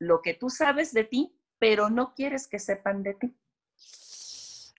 [0.00, 3.36] Lo que tú sabes de ti, pero no quieres que sepan de ti.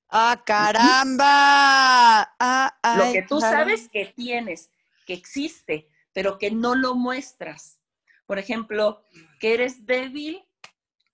[0.10, 2.24] ¡Ah, caramba!
[2.40, 4.72] Ah, lo que tú sabes que tienes,
[5.06, 7.80] que existe, pero que no lo muestras.
[8.26, 9.04] Por ejemplo,
[9.40, 10.44] que eres débil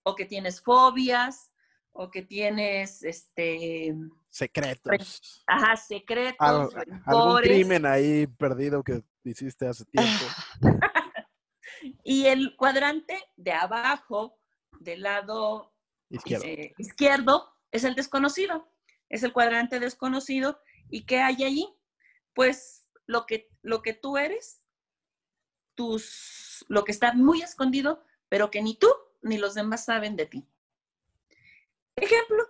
[0.03, 1.51] o que tienes fobias
[1.91, 3.93] o que tienes este
[4.29, 5.43] secretos.
[5.45, 6.73] Ajá, secretos.
[7.05, 10.25] algún crimen ahí perdido que hiciste hace tiempo.
[12.03, 14.37] y el cuadrante de abajo
[14.79, 15.73] del lado
[16.09, 17.53] eh, izquierdo.
[17.71, 18.71] es el desconocido,
[19.09, 20.59] es el cuadrante desconocido.
[20.89, 21.67] ¿Y qué hay allí?
[22.33, 24.63] Pues lo que, lo que tú eres,
[25.75, 28.87] tus, lo que está muy escondido, pero que ni tú
[29.21, 30.47] ni los demás saben de ti.
[31.95, 32.43] Ejemplo,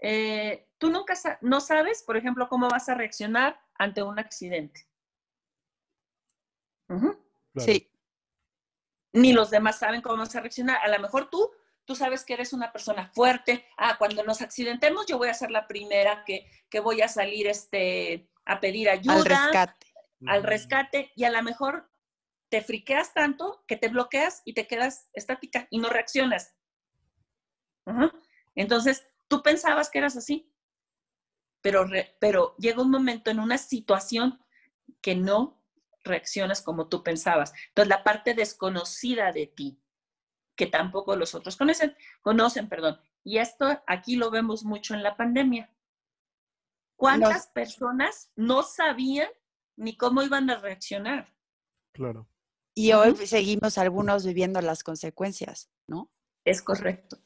[0.00, 4.86] eh, tú nunca no sabes, por ejemplo, cómo vas a reaccionar ante un accidente.
[7.56, 7.90] Sí
[9.14, 10.78] ni los demás saben cómo vas a reaccionar.
[10.82, 11.50] A lo mejor tú,
[11.84, 13.64] tú sabes que eres una persona fuerte.
[13.78, 17.46] Ah, cuando nos accidentemos, yo voy a ser la primera que, que voy a salir
[17.46, 19.14] este, a pedir ayuda.
[19.14, 19.86] Al rescate.
[20.26, 21.12] Al rescate.
[21.14, 21.88] Y a lo mejor
[22.48, 26.54] te friqueas tanto que te bloqueas y te quedas estática y no reaccionas.
[28.56, 30.52] Entonces, tú pensabas que eras así,
[31.60, 31.86] pero,
[32.18, 34.42] pero llega un momento en una situación
[35.00, 35.63] que no
[36.04, 37.52] reaccionas como tú pensabas.
[37.68, 39.80] Entonces, la parte desconocida de ti,
[40.56, 43.00] que tampoco los otros conocen, conocen, perdón.
[43.24, 45.74] Y esto aquí lo vemos mucho en la pandemia.
[46.96, 49.28] ¿Cuántas personas no sabían
[49.76, 51.34] ni cómo iban a reaccionar?
[51.92, 52.28] Claro.
[52.74, 56.10] Y hoy seguimos algunos viviendo las consecuencias, ¿no?
[56.44, 57.18] Es correcto.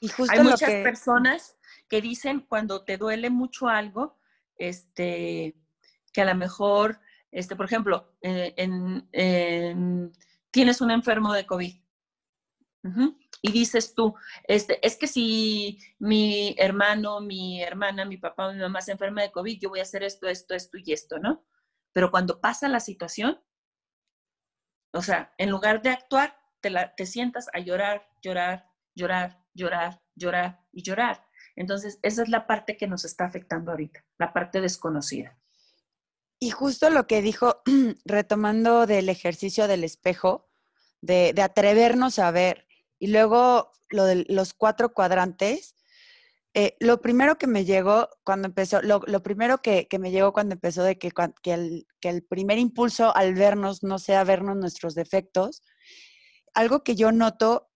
[0.00, 1.56] Y justo Hay muchas personas
[1.88, 4.18] que dicen cuando te duele mucho algo,
[4.56, 5.56] este,
[6.12, 7.00] que a lo mejor
[7.32, 9.74] este, por ejemplo, eh,
[10.50, 11.74] tienes un enfermo de COVID
[13.40, 14.14] y dices tú,
[14.44, 19.32] este, es que si mi hermano, mi hermana, mi papá, mi mamá se enferma de
[19.32, 21.44] COVID, yo voy a hacer esto, esto, esto y esto, ¿no?
[21.92, 23.40] Pero cuando pasa la situación,
[24.92, 30.60] o sea, en lugar de actuar, te, te sientas a llorar, llorar, llorar, llorar, llorar
[30.70, 31.26] y llorar.
[31.56, 35.36] Entonces, esa es la parte que nos está afectando ahorita, la parte desconocida.
[36.42, 37.62] Y justo lo que dijo,
[38.04, 40.50] retomando del ejercicio del espejo,
[41.00, 42.66] de, atrevernos a ver,
[42.98, 45.76] y luego lo de los cuatro cuadrantes,
[46.52, 50.82] eh, lo primero que me llegó cuando empezó, lo, primero que, me llegó cuando empezó
[50.82, 51.12] de que,
[51.44, 55.62] que, el, que el primer impulso al vernos no sea vernos nuestros defectos,
[56.54, 57.70] algo que yo noto,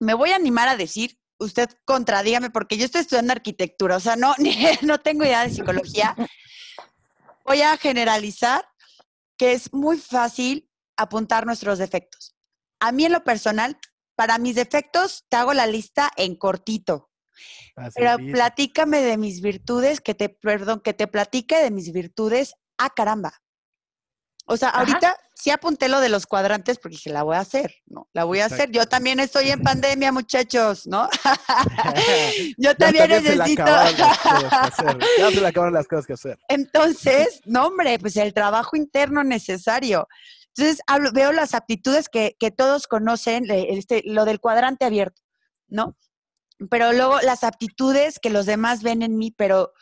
[0.00, 4.16] me voy a animar a decir, usted contradígame porque yo estoy estudiando arquitectura, o sea,
[4.16, 4.34] no,
[4.80, 6.16] no tengo idea de psicología,
[7.46, 8.66] voy a generalizar
[9.38, 12.34] que es muy fácil apuntar nuestros defectos.
[12.80, 13.78] A mí en lo personal,
[14.16, 17.10] para mis defectos te hago la lista en cortito.
[17.94, 22.54] pero platícame de mis virtudes, que te, perdón, que te platique de mis virtudes.
[22.78, 23.42] Ah, caramba.
[24.46, 27.74] O sea, ahorita sí apunté lo de los cuadrantes porque dije, la voy a hacer,
[27.86, 28.08] ¿no?
[28.14, 28.70] La voy a hacer.
[28.70, 31.08] Yo también estoy en pandemia, muchachos, ¿no?
[32.56, 33.64] Yo también, necesito.
[35.18, 36.38] ya se le acabaron las cosas que hacer.
[36.48, 40.08] Entonces, no, hombre, pues el trabajo interno necesario.
[40.56, 40.80] Entonces,
[41.12, 45.20] veo las aptitudes que, que todos conocen, este, lo del cuadrante abierto,
[45.68, 45.98] ¿no?
[46.70, 49.74] Pero luego las aptitudes que los demás ven en mí, pero,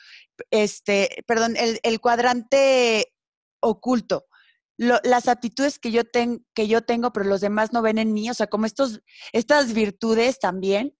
[0.51, 3.13] este, perdón, el, el cuadrante
[3.61, 4.27] oculto
[4.77, 6.03] las aptitudes que yo,
[6.55, 9.01] que yo tengo, pero los demás no ven en mí, o sea, como estos,
[9.33, 10.97] estas virtudes también.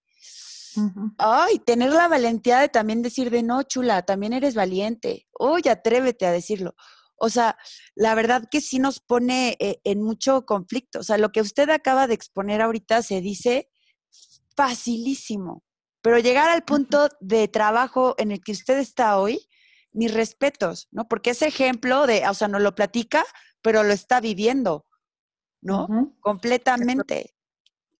[1.17, 5.25] Ay, tener la valentía de también decir de no, chula, también eres valiente.
[5.39, 6.75] Uy, atrévete a decirlo.
[7.17, 7.57] O sea,
[7.95, 10.99] la verdad que sí nos pone eh, en mucho conflicto.
[10.99, 13.69] O sea, lo que usted acaba de exponer ahorita se dice
[14.55, 15.63] facilísimo.
[16.01, 19.47] Pero llegar al punto de trabajo en el que usted está hoy,
[19.91, 21.07] mis respetos, ¿no?
[21.07, 23.25] Porque ese ejemplo de, o sea, no lo platica,
[23.65, 24.85] pero lo está viviendo,
[25.59, 26.15] ¿no?
[26.19, 27.33] Completamente.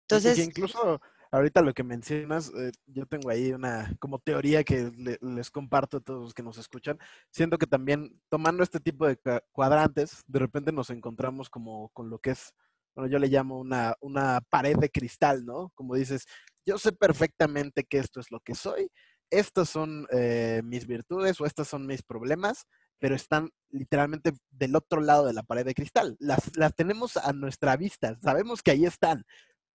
[0.02, 0.38] Entonces.
[0.38, 1.02] incluso
[1.32, 6.02] ahorita lo que mencionas, eh, yo tengo ahí una como teoría que les comparto a
[6.02, 7.00] todos los que nos escuchan.
[7.32, 9.18] Siento que también tomando este tipo de
[9.52, 12.54] cuadrantes, de repente nos encontramos como con lo que es,
[12.94, 15.72] bueno, yo le llamo una, una pared de cristal, ¿no?
[15.74, 16.28] Como dices,
[16.64, 18.92] yo sé perfectamente que esto es lo que soy,
[19.32, 22.68] estas son eh, mis virtudes o estos son mis problemas,
[23.00, 26.16] pero están literalmente del otro lado de la pared de cristal.
[26.20, 29.26] Las, las tenemos a nuestra vista, sabemos que ahí están,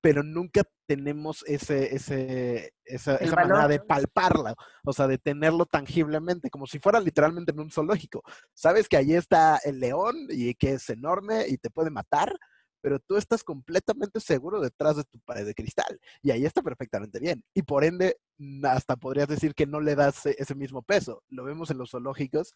[0.00, 4.54] pero nunca tenemos ese, ese, esa, esa manera de palparla,
[4.85, 8.22] o sea, de tenerlo tangiblemente, como si fuera literalmente en un zoológico.
[8.54, 12.35] Sabes que ahí está el león y que es enorme y te puede matar,
[12.80, 17.20] pero tú estás completamente seguro detrás de tu pared de cristal y ahí está perfectamente
[17.20, 17.44] bien.
[17.54, 18.16] Y por ende,
[18.62, 21.22] hasta podrías decir que no le das ese mismo peso.
[21.28, 22.54] Lo vemos en los zoológicos,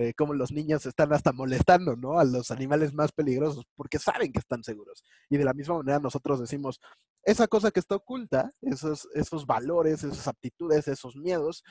[0.00, 2.18] eh, como los niños están hasta molestando, ¿no?
[2.18, 5.04] A los animales más peligrosos porque saben que están seguros.
[5.28, 6.80] Y de la misma manera nosotros decimos,
[7.22, 11.62] esa cosa que está oculta, esos, esos valores, esas aptitudes, esos miedos,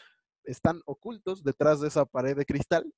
[0.43, 2.93] están ocultos detrás de esa pared de cristal.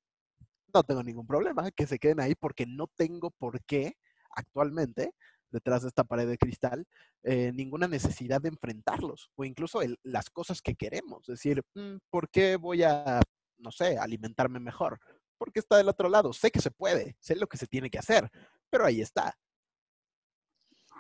[0.73, 3.93] No tengo ningún problema que se queden ahí porque no tengo por qué
[4.31, 5.13] actualmente
[5.49, 6.85] detrás de esta pared de cristal,
[7.23, 11.25] eh, ninguna necesidad de enfrentarlos o incluso las cosas que queremos.
[11.25, 13.21] Decir, mm, ¿por qué voy a,
[13.59, 14.99] no sé, alimentarme mejor?
[15.41, 16.33] Porque está del otro lado.
[16.33, 18.29] Sé que se puede, sé lo que se tiene que hacer,
[18.69, 19.35] pero ahí está.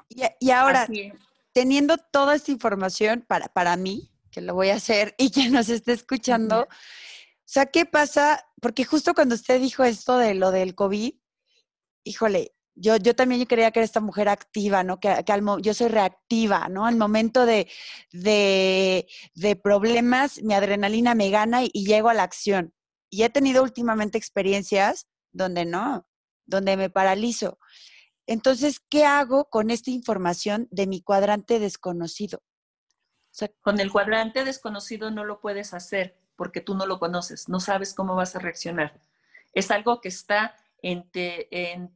[0.09, 0.87] Y, ahora,
[1.53, 5.69] teniendo toda esta información para, para mí, que lo voy a hacer y que nos
[5.69, 6.67] esté escuchando, o
[7.45, 8.43] sea, ¿qué pasa?
[8.59, 11.13] Porque justo cuando usted dijo esto de lo del COVID,
[12.03, 14.99] híjole, yo, yo también creía que era esta mujer activa, ¿no?
[14.99, 16.87] Que, que yo soy reactiva, ¿no?
[16.87, 17.69] Al momento de,
[18.11, 22.73] de, de, problemas, mi adrenalina me gana y, y, llego a la acción.
[23.11, 26.07] Y he tenido últimamente experiencias donde no,
[26.45, 27.59] donde me paralizo.
[28.25, 32.41] Entonces, ¿qué hago con esta información de mi cuadrante desconocido?
[33.61, 37.93] Con el cuadrante desconocido no lo puedes hacer porque tú no lo conoces, no sabes
[37.93, 38.99] cómo vas a reaccionar.
[39.53, 41.07] Es algo que está en,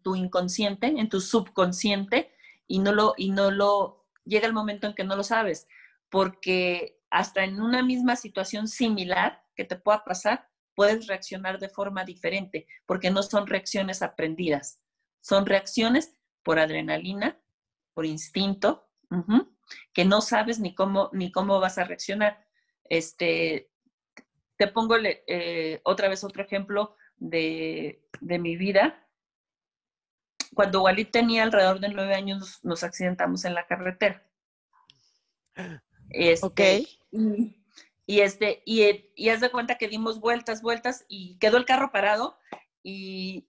[0.04, 2.32] tu inconsciente, en tu subconsciente,
[2.68, 5.68] y no, lo, y no lo, llega el momento en que no lo sabes,
[6.10, 12.04] porque hasta en una misma situación similar que te pueda pasar, puedes reaccionar de forma
[12.04, 14.82] diferente, porque no son reacciones aprendidas,
[15.22, 17.42] son reacciones por adrenalina,
[17.94, 18.90] por instinto,
[19.94, 22.46] que no sabes ni cómo, ni cómo vas a reaccionar.
[22.84, 23.72] Este,
[24.58, 29.08] te pongo eh, otra vez otro ejemplo de, mi vida.
[30.54, 34.24] Cuando Walid tenía alrededor de nueve años, nos accidentamos en la carretera.
[36.10, 36.62] Este, ok.
[37.12, 37.65] Y,
[38.08, 42.38] este, y, y haz de cuenta que dimos vueltas, vueltas y quedó el carro parado
[42.84, 43.48] y,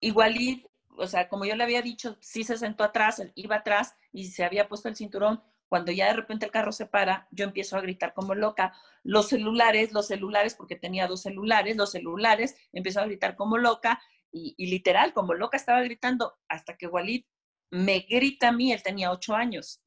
[0.00, 0.64] y Walid,
[0.96, 4.44] o sea, como yo le había dicho, sí se sentó atrás, iba atrás y se
[4.44, 7.80] había puesto el cinturón, cuando ya de repente el carro se para, yo empiezo a
[7.80, 8.72] gritar como loca.
[9.02, 14.00] Los celulares, los celulares, porque tenía dos celulares, los celulares, empiezo a gritar como loca
[14.30, 17.24] y, literal, como loca estaba gritando hasta que Walid
[17.70, 19.80] me grita a mí, él tenía ocho años,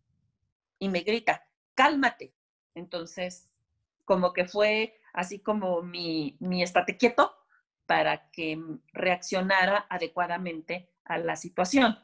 [0.79, 2.33] y me grita, cálmate.
[2.79, 3.49] Entonces,
[4.05, 7.35] como que fue así como mi, mi estate quieto
[7.85, 8.59] para que
[8.93, 11.97] reaccionara adecuadamente a la situación.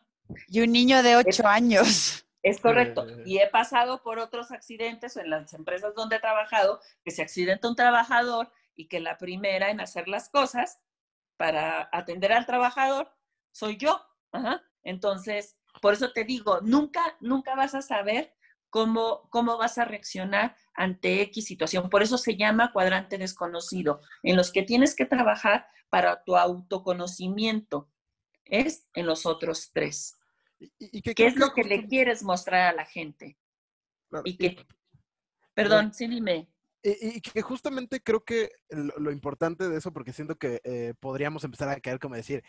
[0.47, 2.21] Y un niño de ocho años.
[2.45, 3.07] Es correcto.
[3.25, 7.67] Y he pasado por otros accidentes en las empresas donde he trabajado, que se accidenta
[7.67, 10.79] un trabajador y que la primera en hacer las cosas
[11.38, 13.11] para atender al trabajador
[13.51, 13.99] soy yo.
[14.83, 18.35] Entonces, por eso te digo, nunca, nunca vas a saber
[18.75, 21.89] cómo, cómo vas a reaccionar ante X situación.
[21.89, 27.89] Por eso se llama cuadrante desconocido, en los que tienes que trabajar para tu autoconocimiento.
[28.43, 30.17] Es en los otros tres.
[30.59, 33.38] Y, ¿Qué es lo que le quieres mostrar a la gente?
[34.26, 34.57] y que,
[35.53, 36.49] perdón, sí, dime.
[36.84, 41.69] Y, que justamente creo que lo, importante de eso, porque siento que eh, podríamos empezar
[41.69, 42.43] a caer como decir,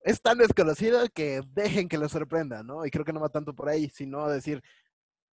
[0.00, 2.84] es tan desconocido que dejen que lo sorprenda, ¿no?
[2.84, 4.60] Y creo que no va tanto por ahí, sino decir,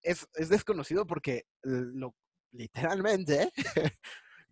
[0.05, 2.15] es, es desconocido porque lo,
[2.51, 3.51] literalmente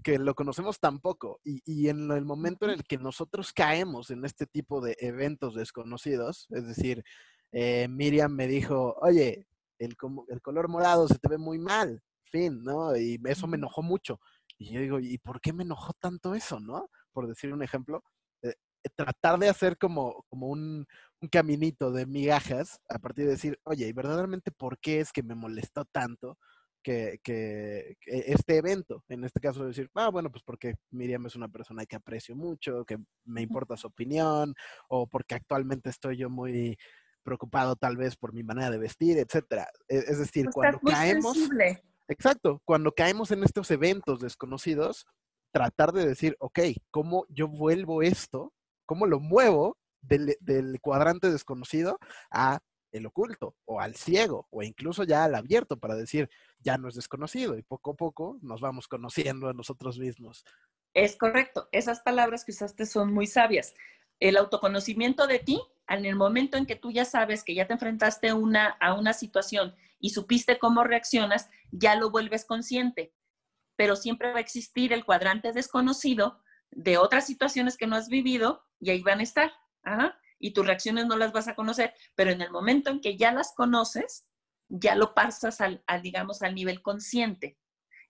[0.03, 4.09] que lo conocemos tan poco y, y, en el momento en el que nosotros caemos
[4.09, 7.03] en este tipo de eventos desconocidos, es decir,
[7.51, 9.47] eh, Miriam me dijo, oye,
[9.79, 9.95] el,
[10.27, 12.95] el color morado se te ve muy mal, fin, ¿no?
[12.97, 14.19] Y eso me enojó mucho.
[14.57, 16.89] Y yo digo, ¿y por qué me enojó tanto eso, no?
[17.11, 18.03] Por decir un ejemplo,
[18.41, 18.55] eh,
[18.95, 20.87] tratar de hacer como, como un,
[21.23, 25.23] un caminito de migajas a partir de decir, oye, ¿y verdaderamente por qué es que
[25.23, 26.37] me molestó tanto
[26.83, 29.05] que, que, este evento?
[29.07, 32.83] En este caso decir, ah, bueno, pues porque Miriam es una persona que aprecio mucho,
[32.83, 34.53] que me importa su opinión,
[34.89, 36.77] o porque actualmente estoy yo muy
[37.23, 39.69] preocupado tal vez por mi manera de vestir, etcétera.
[39.87, 41.37] E, es decir, cuando caemos...
[42.09, 45.05] Exacto, cuando caemos en estos eventos desconocidos,
[45.53, 46.59] tratar de decir, ok,
[46.91, 48.51] ¿cómo yo vuelvo esto?
[48.85, 51.99] ¿Cómo lo muevo del, cuadrante desconocido
[52.31, 52.59] a
[52.91, 56.29] el oculto o al ciego o incluso ya al abierto para decir,
[56.59, 60.45] ya no es desconocido y poco a poco nos vamos conociendo a nosotros mismos.
[60.93, 63.73] Es correcto, esas palabras que usaste son muy sabias.
[64.19, 67.73] El autoconocimiento de ti, en el momento en que tú ya sabes que ya te
[67.73, 73.15] enfrentaste una, a una situación y supiste cómo reaccionas, ya lo vuelves consciente.
[73.75, 78.63] Pero siempre va a existir el cuadrante desconocido de otras situaciones que no has vivido
[78.79, 79.51] y ahí van a estar
[80.39, 83.31] y tus reacciones no las vas a conocer, pero en el momento en que ya
[83.31, 84.27] las conoces,
[84.67, 87.57] ya lo pasas al, digamos, al nivel consciente.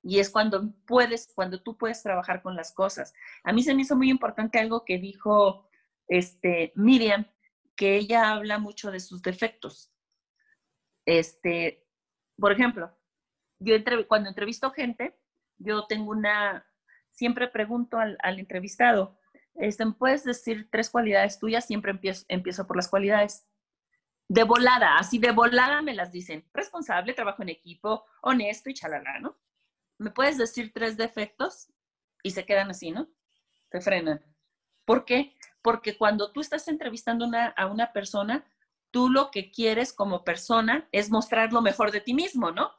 [0.02, 3.14] Y es cuando puedes, cuando tú puedes trabajar con las cosas.
[3.44, 5.70] A mí se me hizo muy importante algo que dijo
[6.08, 7.26] este, Miriam,
[7.76, 9.92] que ella habla mucho de sus defectos.
[11.06, 11.86] Este,
[12.38, 12.98] por ejemplo,
[13.60, 13.76] yo
[14.08, 15.18] cuando entrevisto gente,
[15.58, 16.66] yo tengo una,
[17.12, 19.18] siempre pregunto al, al entrevistado,
[19.56, 23.48] este, puedes decir tres cualidades tuyas, siempre empiezo, empiezo por las cualidades.
[24.28, 26.48] De volada, así de volada me las dicen.
[26.54, 29.38] Responsable, trabajo en equipo, honesto y chalala, ¿no?
[29.98, 31.72] ¿Me puedes decir tres defectos?
[32.24, 33.08] Y se quedan así, ¿no?
[33.72, 34.24] Se frenan.
[34.86, 35.36] ¿Por qué?
[35.62, 38.46] Porque cuando tú estás entrevistando a una persona,
[38.92, 42.72] tú lo que quieres como persona es mostrar lo mejor de ti mismo, ¿no?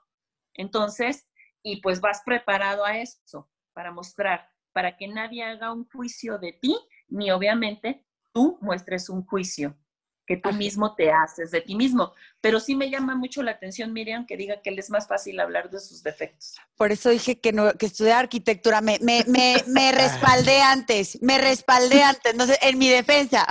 [0.54, 1.28] Entonces,
[1.62, 6.52] y pues vas preparado a eso, para mostrar para que nadie haga un juicio de
[6.52, 6.76] ti,
[7.08, 9.78] ni obviamente tú muestres un juicio
[10.26, 12.12] que tú mismo te haces de ti mismo.
[12.40, 15.38] Pero sí me llama mucho la atención, Miriam, que diga que le es más fácil
[15.38, 16.54] hablar de sus defectos.
[16.76, 18.80] Por eso dije que, no, que estudiar arquitectura.
[18.80, 23.46] Me, me, me, me respaldé antes, me respaldé antes, no sé, en mi defensa.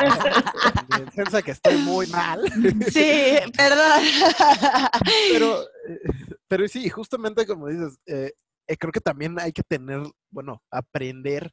[0.00, 2.40] en mi defensa que estoy muy mal.
[2.88, 4.02] Sí, perdón.
[5.32, 6.00] Pero, eh,
[6.46, 8.32] pero sí, justamente como dices, eh,
[8.68, 11.52] eh, creo que también hay que tener, bueno, aprender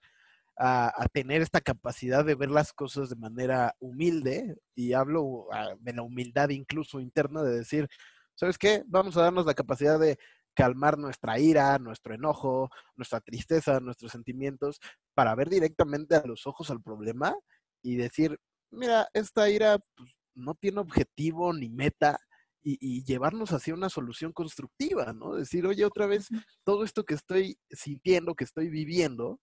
[0.58, 5.94] a, tener esta capacidad de ver las cosas de manera humilde, y hablo ah, de
[5.94, 7.90] la humildad incluso interna de decir,
[8.36, 8.84] ¿sabes qué?
[8.88, 10.18] Vamos a darnos la capacidad de
[10.54, 14.80] calmar nuestra ira, nuestro enojo, nuestra tristeza, nuestros sentimientos,
[15.14, 17.36] para ver directamente a los ojos al problema
[17.82, 18.40] y decir,
[18.72, 22.20] mira, esta ira pues, no tiene objetivo ni meta,
[22.66, 25.36] y, llevarnos hacia una solución constructiva, ¿no?
[25.36, 26.30] Decir, oye, otra vez,
[26.64, 29.40] todo esto que estoy sintiendo, que estoy viviendo,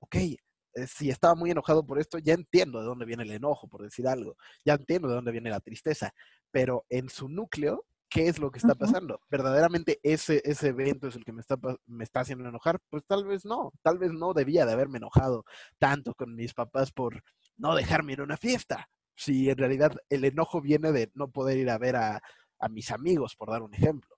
[0.00, 0.38] ok, eh,
[0.86, 4.06] si estaba muy enojado por esto, ya entiendo de dónde viene el enojo, por decir
[4.06, 6.12] algo, ya entiendo de dónde viene la tristeza,
[6.50, 9.20] pero en su núcleo, ¿qué es lo que está pasando?
[9.30, 11.56] ¿Verdaderamente ese, ese evento es el que me está,
[11.86, 12.80] me está haciendo enojar?
[12.90, 15.44] Pues tal vez no, tal vez no debía de haberme enojado
[15.78, 17.22] tanto con mis papás por
[17.56, 18.88] no dejarme ir a una fiesta.
[19.16, 22.22] Si en realidad el enojo viene de no poder ir a ver a,
[22.58, 24.16] a mis amigos, por dar un ejemplo.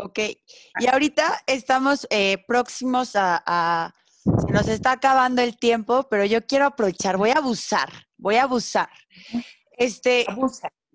[0.00, 0.18] Ok,
[0.78, 3.92] y ahorita estamos eh, próximos a,
[4.46, 8.44] se nos está acabando el tiempo, pero yo quiero aprovechar, voy a abusar, voy a
[8.44, 8.90] abusar.
[9.72, 10.24] Este,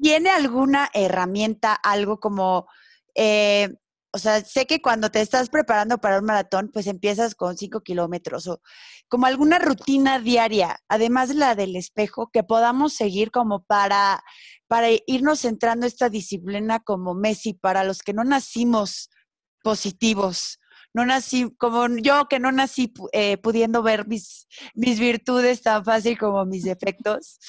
[0.01, 2.67] ¿Tiene alguna herramienta, algo como
[3.13, 3.73] eh,
[4.15, 7.81] o sea, sé que cuando te estás preparando para un maratón, pues empiezas con cinco
[7.81, 8.61] kilómetros o
[9.09, 14.23] como alguna rutina diaria, además de la del espejo, que podamos seguir como para,
[14.67, 19.09] para irnos centrando esta disciplina como Messi, para los que no nacimos
[19.63, 20.59] positivos,
[20.93, 26.17] no nací, como yo que no nací eh, pudiendo ver mis, mis virtudes tan fácil
[26.17, 27.39] como mis defectos.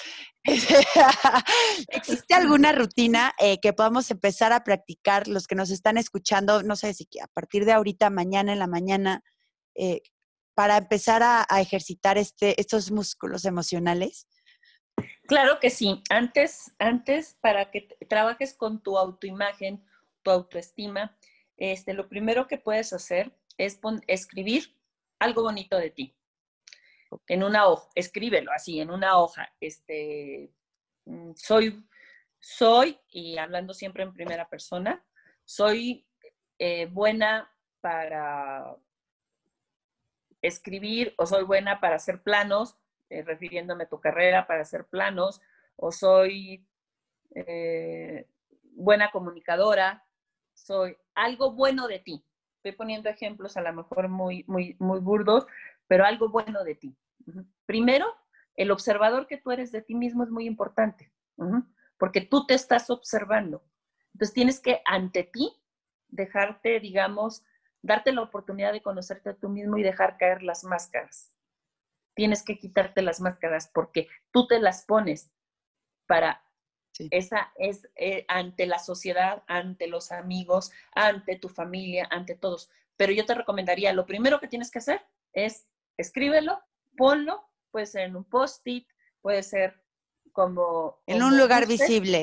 [1.89, 6.77] ¿Existe alguna rutina eh, que podamos empezar a practicar los que nos están escuchando, no
[6.77, 9.23] sé si a partir de ahorita, mañana en la mañana,
[9.75, 10.01] eh,
[10.55, 14.27] para empezar a, ejercitar este, estos músculos emocionales?
[15.27, 16.03] Claro que sí.
[16.11, 19.85] Antes, antes para que trabajes con tu autoimagen,
[20.23, 21.17] tu autoestima,
[21.57, 24.77] este, lo primero que puedes hacer es escribir
[25.19, 26.17] algo bonito de ti.
[27.29, 29.53] En una hoja, escríbelo así, en una hoja.
[29.61, 30.51] Este,
[31.05, 31.87] mm, soy,
[32.41, 35.05] soy, y hablando siempre en primera persona,
[35.45, 36.07] soy
[36.59, 37.51] eh, buena
[37.81, 38.77] para
[40.43, 42.77] escribir o soy buena para hacer planos,
[43.11, 45.41] eh, refiriéndome a tu carrera, para hacer planos,
[45.77, 46.67] o soy
[47.35, 48.27] eh,
[48.73, 50.04] buena comunicadora,
[50.55, 52.25] soy algo bueno de ti.
[52.57, 55.47] Estoy poniendo ejemplos a lo mejor muy, muy, muy burdos,
[55.87, 56.97] pero algo bueno de ti.
[57.67, 58.07] Primero,
[58.57, 61.13] el observador que tú eres de ti mismo es muy importante,
[61.99, 63.63] porque tú te estás observando.
[64.15, 65.53] Entonces tienes que ante ti
[66.09, 67.45] dejarte, digamos,
[67.83, 71.35] darte la oportunidad de conocerte a tú mismo y dejar caer las máscaras.
[72.15, 75.33] Tienes que quitarte las máscaras porque tú te las pones
[76.07, 76.44] para
[77.11, 82.71] esa es eh, ante la sociedad, ante los amigos, ante tu familia, ante todos.
[82.97, 85.67] Pero yo te recomendaría, lo primero que tienes que hacer es
[85.97, 86.61] escríbelo,
[86.97, 88.89] ponlo, puede ser en un post-it,
[89.21, 89.83] puede ser
[90.33, 91.03] como...
[91.07, 92.23] En un lugar visible.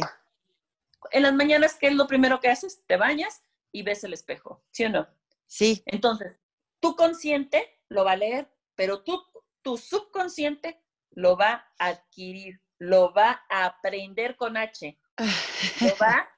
[1.11, 2.83] En las mañanas, ¿qué es lo primero que haces?
[2.85, 5.07] Te bañas y ves el espejo, ¿sí o no?
[5.47, 5.83] Sí.
[5.85, 6.37] Entonces,
[6.79, 9.21] tu consciente lo va a leer, pero tú,
[9.61, 14.97] tu subconsciente lo va a adquirir, lo va a aprender con H,
[15.81, 16.29] lo va a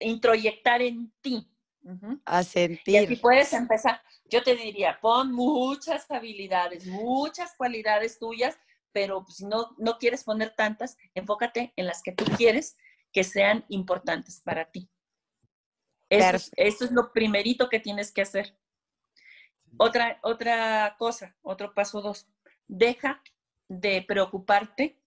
[0.00, 1.48] introyectar en ti.
[2.24, 2.94] A sentir.
[2.94, 4.02] Y así puedes empezar.
[4.24, 8.58] Yo te diría, pon muchas habilidades, muchas cualidades tuyas,
[8.90, 12.76] pero si no, no quieres poner tantas, enfócate en las que tú quieres
[13.12, 14.90] que sean importantes para ti.
[16.08, 18.58] Eso, es lo primerito que tienes que hacer.
[19.76, 22.26] Otra, otra cosa, otro paso dos.
[22.66, 23.22] Deja
[23.68, 25.03] de preocuparte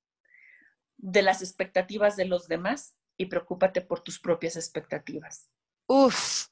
[1.11, 5.49] de las expectativas de los demás y preocúpate por tus propias expectativas.
[5.87, 6.47] Uf.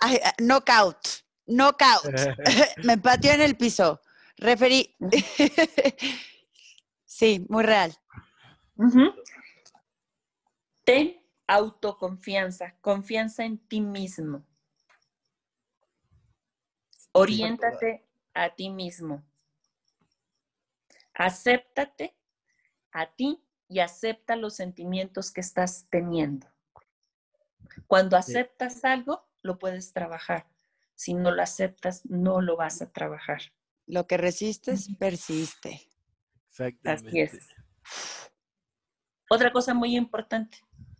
[0.00, 1.24] Ah, knockout.
[1.46, 2.04] Knockout.
[2.84, 4.00] Me pateó en el piso.
[4.36, 4.96] Referí.
[7.04, 7.96] sí, muy real.
[10.84, 14.44] Ten autoconfianza, confianza en ti mismo.
[17.12, 19.24] Oriéntate a ti mismo.
[21.14, 22.19] Acéptate
[22.92, 26.46] a ti y acepta los sentimientos que estás teniendo.
[27.86, 30.46] Cuando aceptas algo, lo puedes trabajar.
[30.94, 33.40] Si no lo aceptas, no lo vas a trabajar.
[33.86, 35.80] Lo que resistes, persiste.
[36.84, 37.38] Así es.
[39.30, 40.58] Otra cosa muy importante,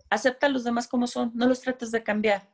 [0.09, 2.49] acepta a los demás como son, no los trates de cambiar.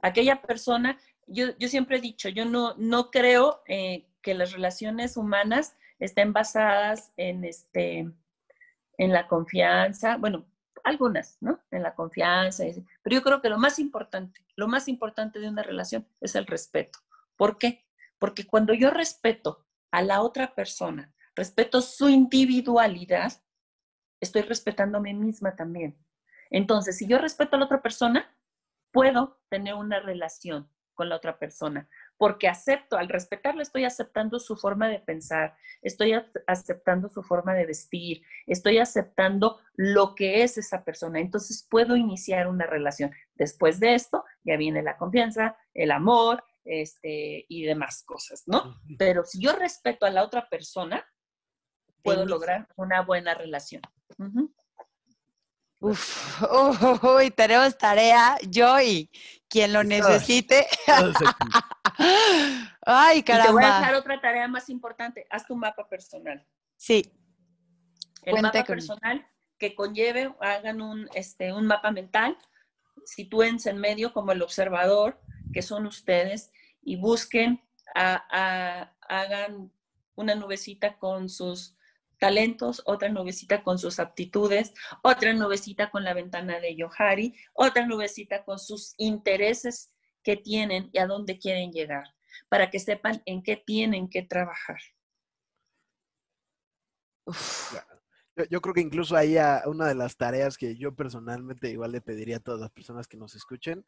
[0.00, 5.76] Aquella persona, yo, siempre he dicho, yo no, no creo eh, que las relaciones humanas
[6.04, 8.10] estén basadas en, este,
[8.98, 10.46] en la confianza, bueno,
[10.82, 11.60] algunas, ¿no?
[11.70, 12.64] En la confianza,
[13.02, 16.46] pero yo creo que lo más importante, lo más importante de una relación es el
[16.46, 16.98] respeto.
[17.36, 17.86] ¿Por qué?
[18.18, 23.32] Porque cuando yo respeto a la otra persona, respeto su individualidad,
[24.20, 25.96] estoy respetando a mí misma también.
[26.50, 28.36] Entonces, si yo respeto a la otra persona,
[28.90, 31.88] puedo tener una relación con la otra persona,
[32.22, 36.14] porque acepto, al respetarla estoy aceptando su forma de pensar, estoy
[36.46, 41.18] aceptando su forma de vestir, estoy aceptando lo que es esa persona.
[41.18, 43.10] Entonces puedo iniciar una relación.
[43.34, 48.80] Después de esto ya viene la confianza, el amor este, y demás cosas, ¿no?
[48.98, 51.04] Pero si yo respeto a la otra persona,
[52.04, 53.82] puedo lograr una buena relación.
[55.80, 56.40] Uf,
[57.02, 59.10] uy, tenemos tarea, yo y
[59.48, 60.68] quien lo necesite.
[62.86, 63.46] Ay, caramba.
[63.46, 65.26] te voy a dejar otra tarea más importante.
[65.30, 66.44] Haz tu mapa personal.
[66.76, 67.12] Sí.
[68.22, 69.26] El mapa personal
[69.58, 72.36] que conlleve, hagan un, este, un mapa mental,
[73.04, 75.20] sitúense en medio como el observador,
[75.52, 76.50] que son ustedes,
[76.82, 77.62] y busquen,
[77.94, 79.72] hagan
[80.16, 81.76] una nubecita con sus
[82.18, 84.72] talentos, otra nubecita con sus aptitudes,
[85.02, 89.92] otra nubecita con la ventana de Yohari, otra nubecita con sus intereses
[90.22, 92.14] que tienen y a dónde quieren llegar,
[92.48, 94.80] para que sepan en qué tienen que trabajar.
[98.50, 102.38] Yo, creo que incluso ahí una de las tareas que yo personalmente igual le pediría
[102.38, 103.84] a todas las personas que nos escuchen,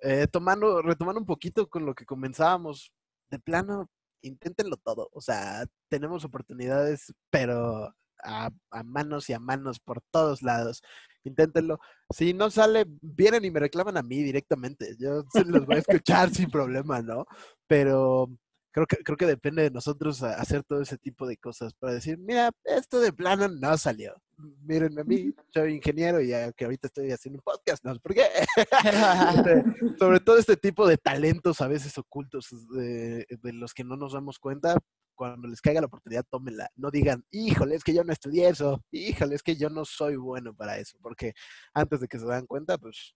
[0.00, 2.92] eh, tomando, retomando un poquito con lo que comenzábamos,
[3.30, 3.90] de plano,
[4.22, 5.08] inténtenlo todo.
[5.12, 8.50] O sea, tenemos oportunidades, pero a,
[8.84, 10.82] manos y a manos por todos lados.
[11.24, 11.78] Inténtenlo.
[12.10, 14.96] Si no sale, vienen y me reclaman a mí directamente.
[14.98, 17.26] Yo se los voy a escuchar sin problema, ¿no?
[17.66, 18.30] Pero
[18.74, 22.18] creo que, creo que depende de nosotros hacer todo ese tipo de cosas para decir,
[22.18, 24.14] mira, esto de plano no salió.
[24.62, 28.26] Mírenme a mí, soy ingeniero y que ahorita estoy haciendo un podcast, no por qué.
[29.36, 29.64] Este,
[29.98, 34.12] sobre todo este tipo de talentos a veces ocultos de, de, los que no nos
[34.12, 34.76] damos cuenta,
[35.14, 36.68] cuando les caiga la oportunidad, tómenla.
[36.76, 40.16] No digan, híjole, es que yo no estudié eso, híjole, es que yo no soy
[40.16, 41.32] bueno para eso, porque
[41.72, 43.14] antes de que se dan cuenta, pues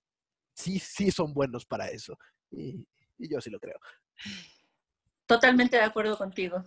[0.55, 2.17] sí, sí son buenos para eso.
[2.51, 2.87] Y,
[3.19, 3.79] y yo sí lo creo.
[5.27, 6.65] Totalmente de acuerdo contigo.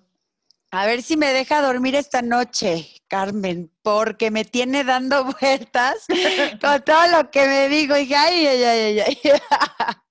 [0.74, 6.06] A ver si me deja dormir esta noche, Carmen, porque me tiene dando vueltas
[6.62, 7.98] con todo lo que me digo.
[7.98, 9.18] Y ay, ay, ay, ay.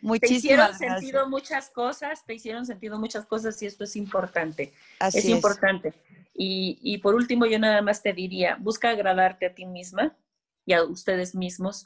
[0.00, 1.00] Muchísimas te hicieron gracias.
[1.00, 4.72] sentido muchas cosas, te hicieron sentido muchas cosas y esto es importante.
[4.98, 5.94] Así es, importante.
[6.34, 10.16] Y, y por último, yo nada más te diría, busca agradarte a ti misma
[10.64, 11.84] y a ustedes mismos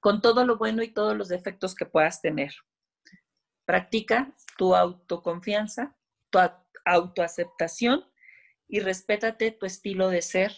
[0.00, 2.54] con todo lo bueno y todos los defectos que puedas tener.
[3.64, 5.96] Practica tu autoconfianza,
[6.30, 6.38] tu
[6.84, 8.04] autoaceptación
[8.68, 10.52] y respétate tu estilo de ser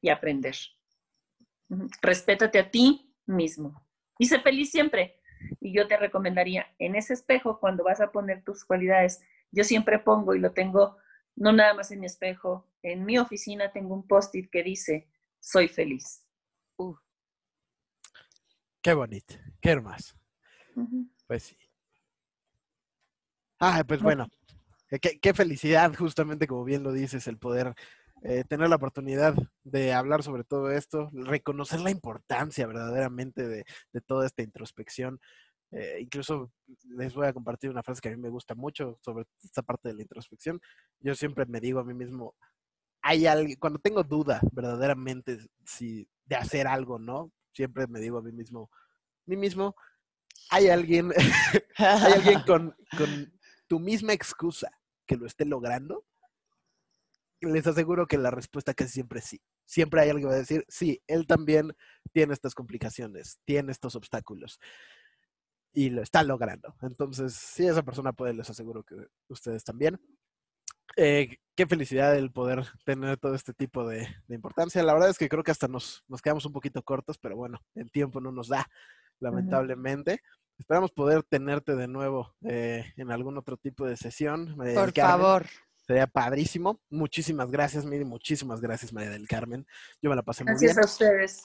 [0.00, 0.56] y aprender.
[2.02, 3.86] Respétate a ti mismo.
[4.18, 5.20] Y sé feliz siempre.
[5.60, 9.98] Y yo te recomendaría, en ese espejo, cuando vas a poner tus cualidades, yo siempre
[9.98, 10.96] pongo y lo tengo,
[11.36, 15.08] no nada más en mi espejo, en mi oficina tengo un post-it que dice,
[15.40, 16.24] soy feliz.
[16.76, 16.96] Uh.
[18.82, 20.14] Qué bonito, qué hermoso.
[21.26, 21.56] Pues sí.
[23.58, 24.28] Ah, pues bueno,
[24.90, 27.74] eh, qué, felicidad, justamente como bien lo dices, el poder
[28.26, 33.64] eh, tener la oportunidad de hablar sobre todo esto, reconocer la importancia verdaderamente de,
[34.06, 35.20] toda esta introspección.
[35.70, 36.50] Eh, incluso
[36.96, 39.90] les voy a compartir una frase que a mí me gusta mucho sobre esta parte
[39.90, 40.58] de la introspección.
[41.00, 42.34] Yo siempre me digo a mí mismo,
[43.02, 47.30] hay alguien, cuando tengo duda verdaderamente si de hacer algo, ¿no?
[47.52, 48.70] Siempre me digo a mí mismo,
[49.26, 49.76] mí mismo,
[50.48, 51.12] hay alguien,
[51.76, 54.70] hay alguien con, con tu misma excusa
[55.04, 56.06] que lo esté logrando,
[57.44, 59.40] les aseguro que la respuesta casi siempre es sí.
[59.66, 61.74] Siempre hay alguien que va a decir, sí, él también
[62.12, 64.58] tiene estas complicaciones, tiene estos obstáculos
[65.74, 66.74] y lo está logrando.
[66.82, 68.94] Entonces, si esa persona puede, les aseguro que
[69.28, 70.00] ustedes también.
[70.96, 74.82] Eh, qué felicidad el poder tener todo este tipo de, importancia.
[74.82, 77.58] La verdad es que creo que hasta nos, nos, quedamos un poquito cortos, pero bueno,
[77.74, 78.66] el tiempo no nos da,
[79.18, 80.20] lamentablemente.
[80.56, 84.56] Esperamos poder tenerte de nuevo eh, en algún otro tipo de sesión.
[84.56, 85.46] Por favor.
[85.86, 86.80] Sería padrísimo.
[86.90, 88.04] Muchísimas gracias, Miri.
[88.04, 89.66] Muchísimas gracias, María del Carmen.
[90.00, 90.74] Yo me la pasé muy bien.
[90.74, 91.44] Gracias a ustedes.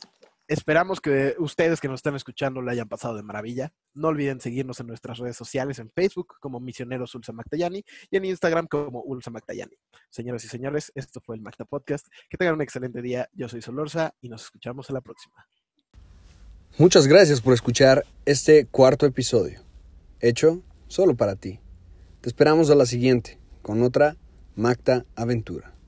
[0.49, 3.71] Esperamos que ustedes que nos están escuchando lo hayan pasado de maravilla.
[3.93, 8.25] No olviden seguirnos en nuestras redes sociales, en Facebook como Misioneros Ulsa Mactayani y en
[8.25, 9.75] Instagram como Ulsa Mactayani.
[10.09, 12.07] Señoras y señores, esto fue el Macta Podcast.
[12.31, 13.29] Que tengan un excelente día.
[13.33, 15.47] Yo soy Solorza y nos escuchamos en la próxima.
[16.79, 19.61] Muchas gracias por escuchar este cuarto episodio,
[20.19, 21.59] hecho solo para ti.
[22.21, 24.17] Te esperamos a la siguiente, con otra
[24.59, 25.78] Macta Aventura.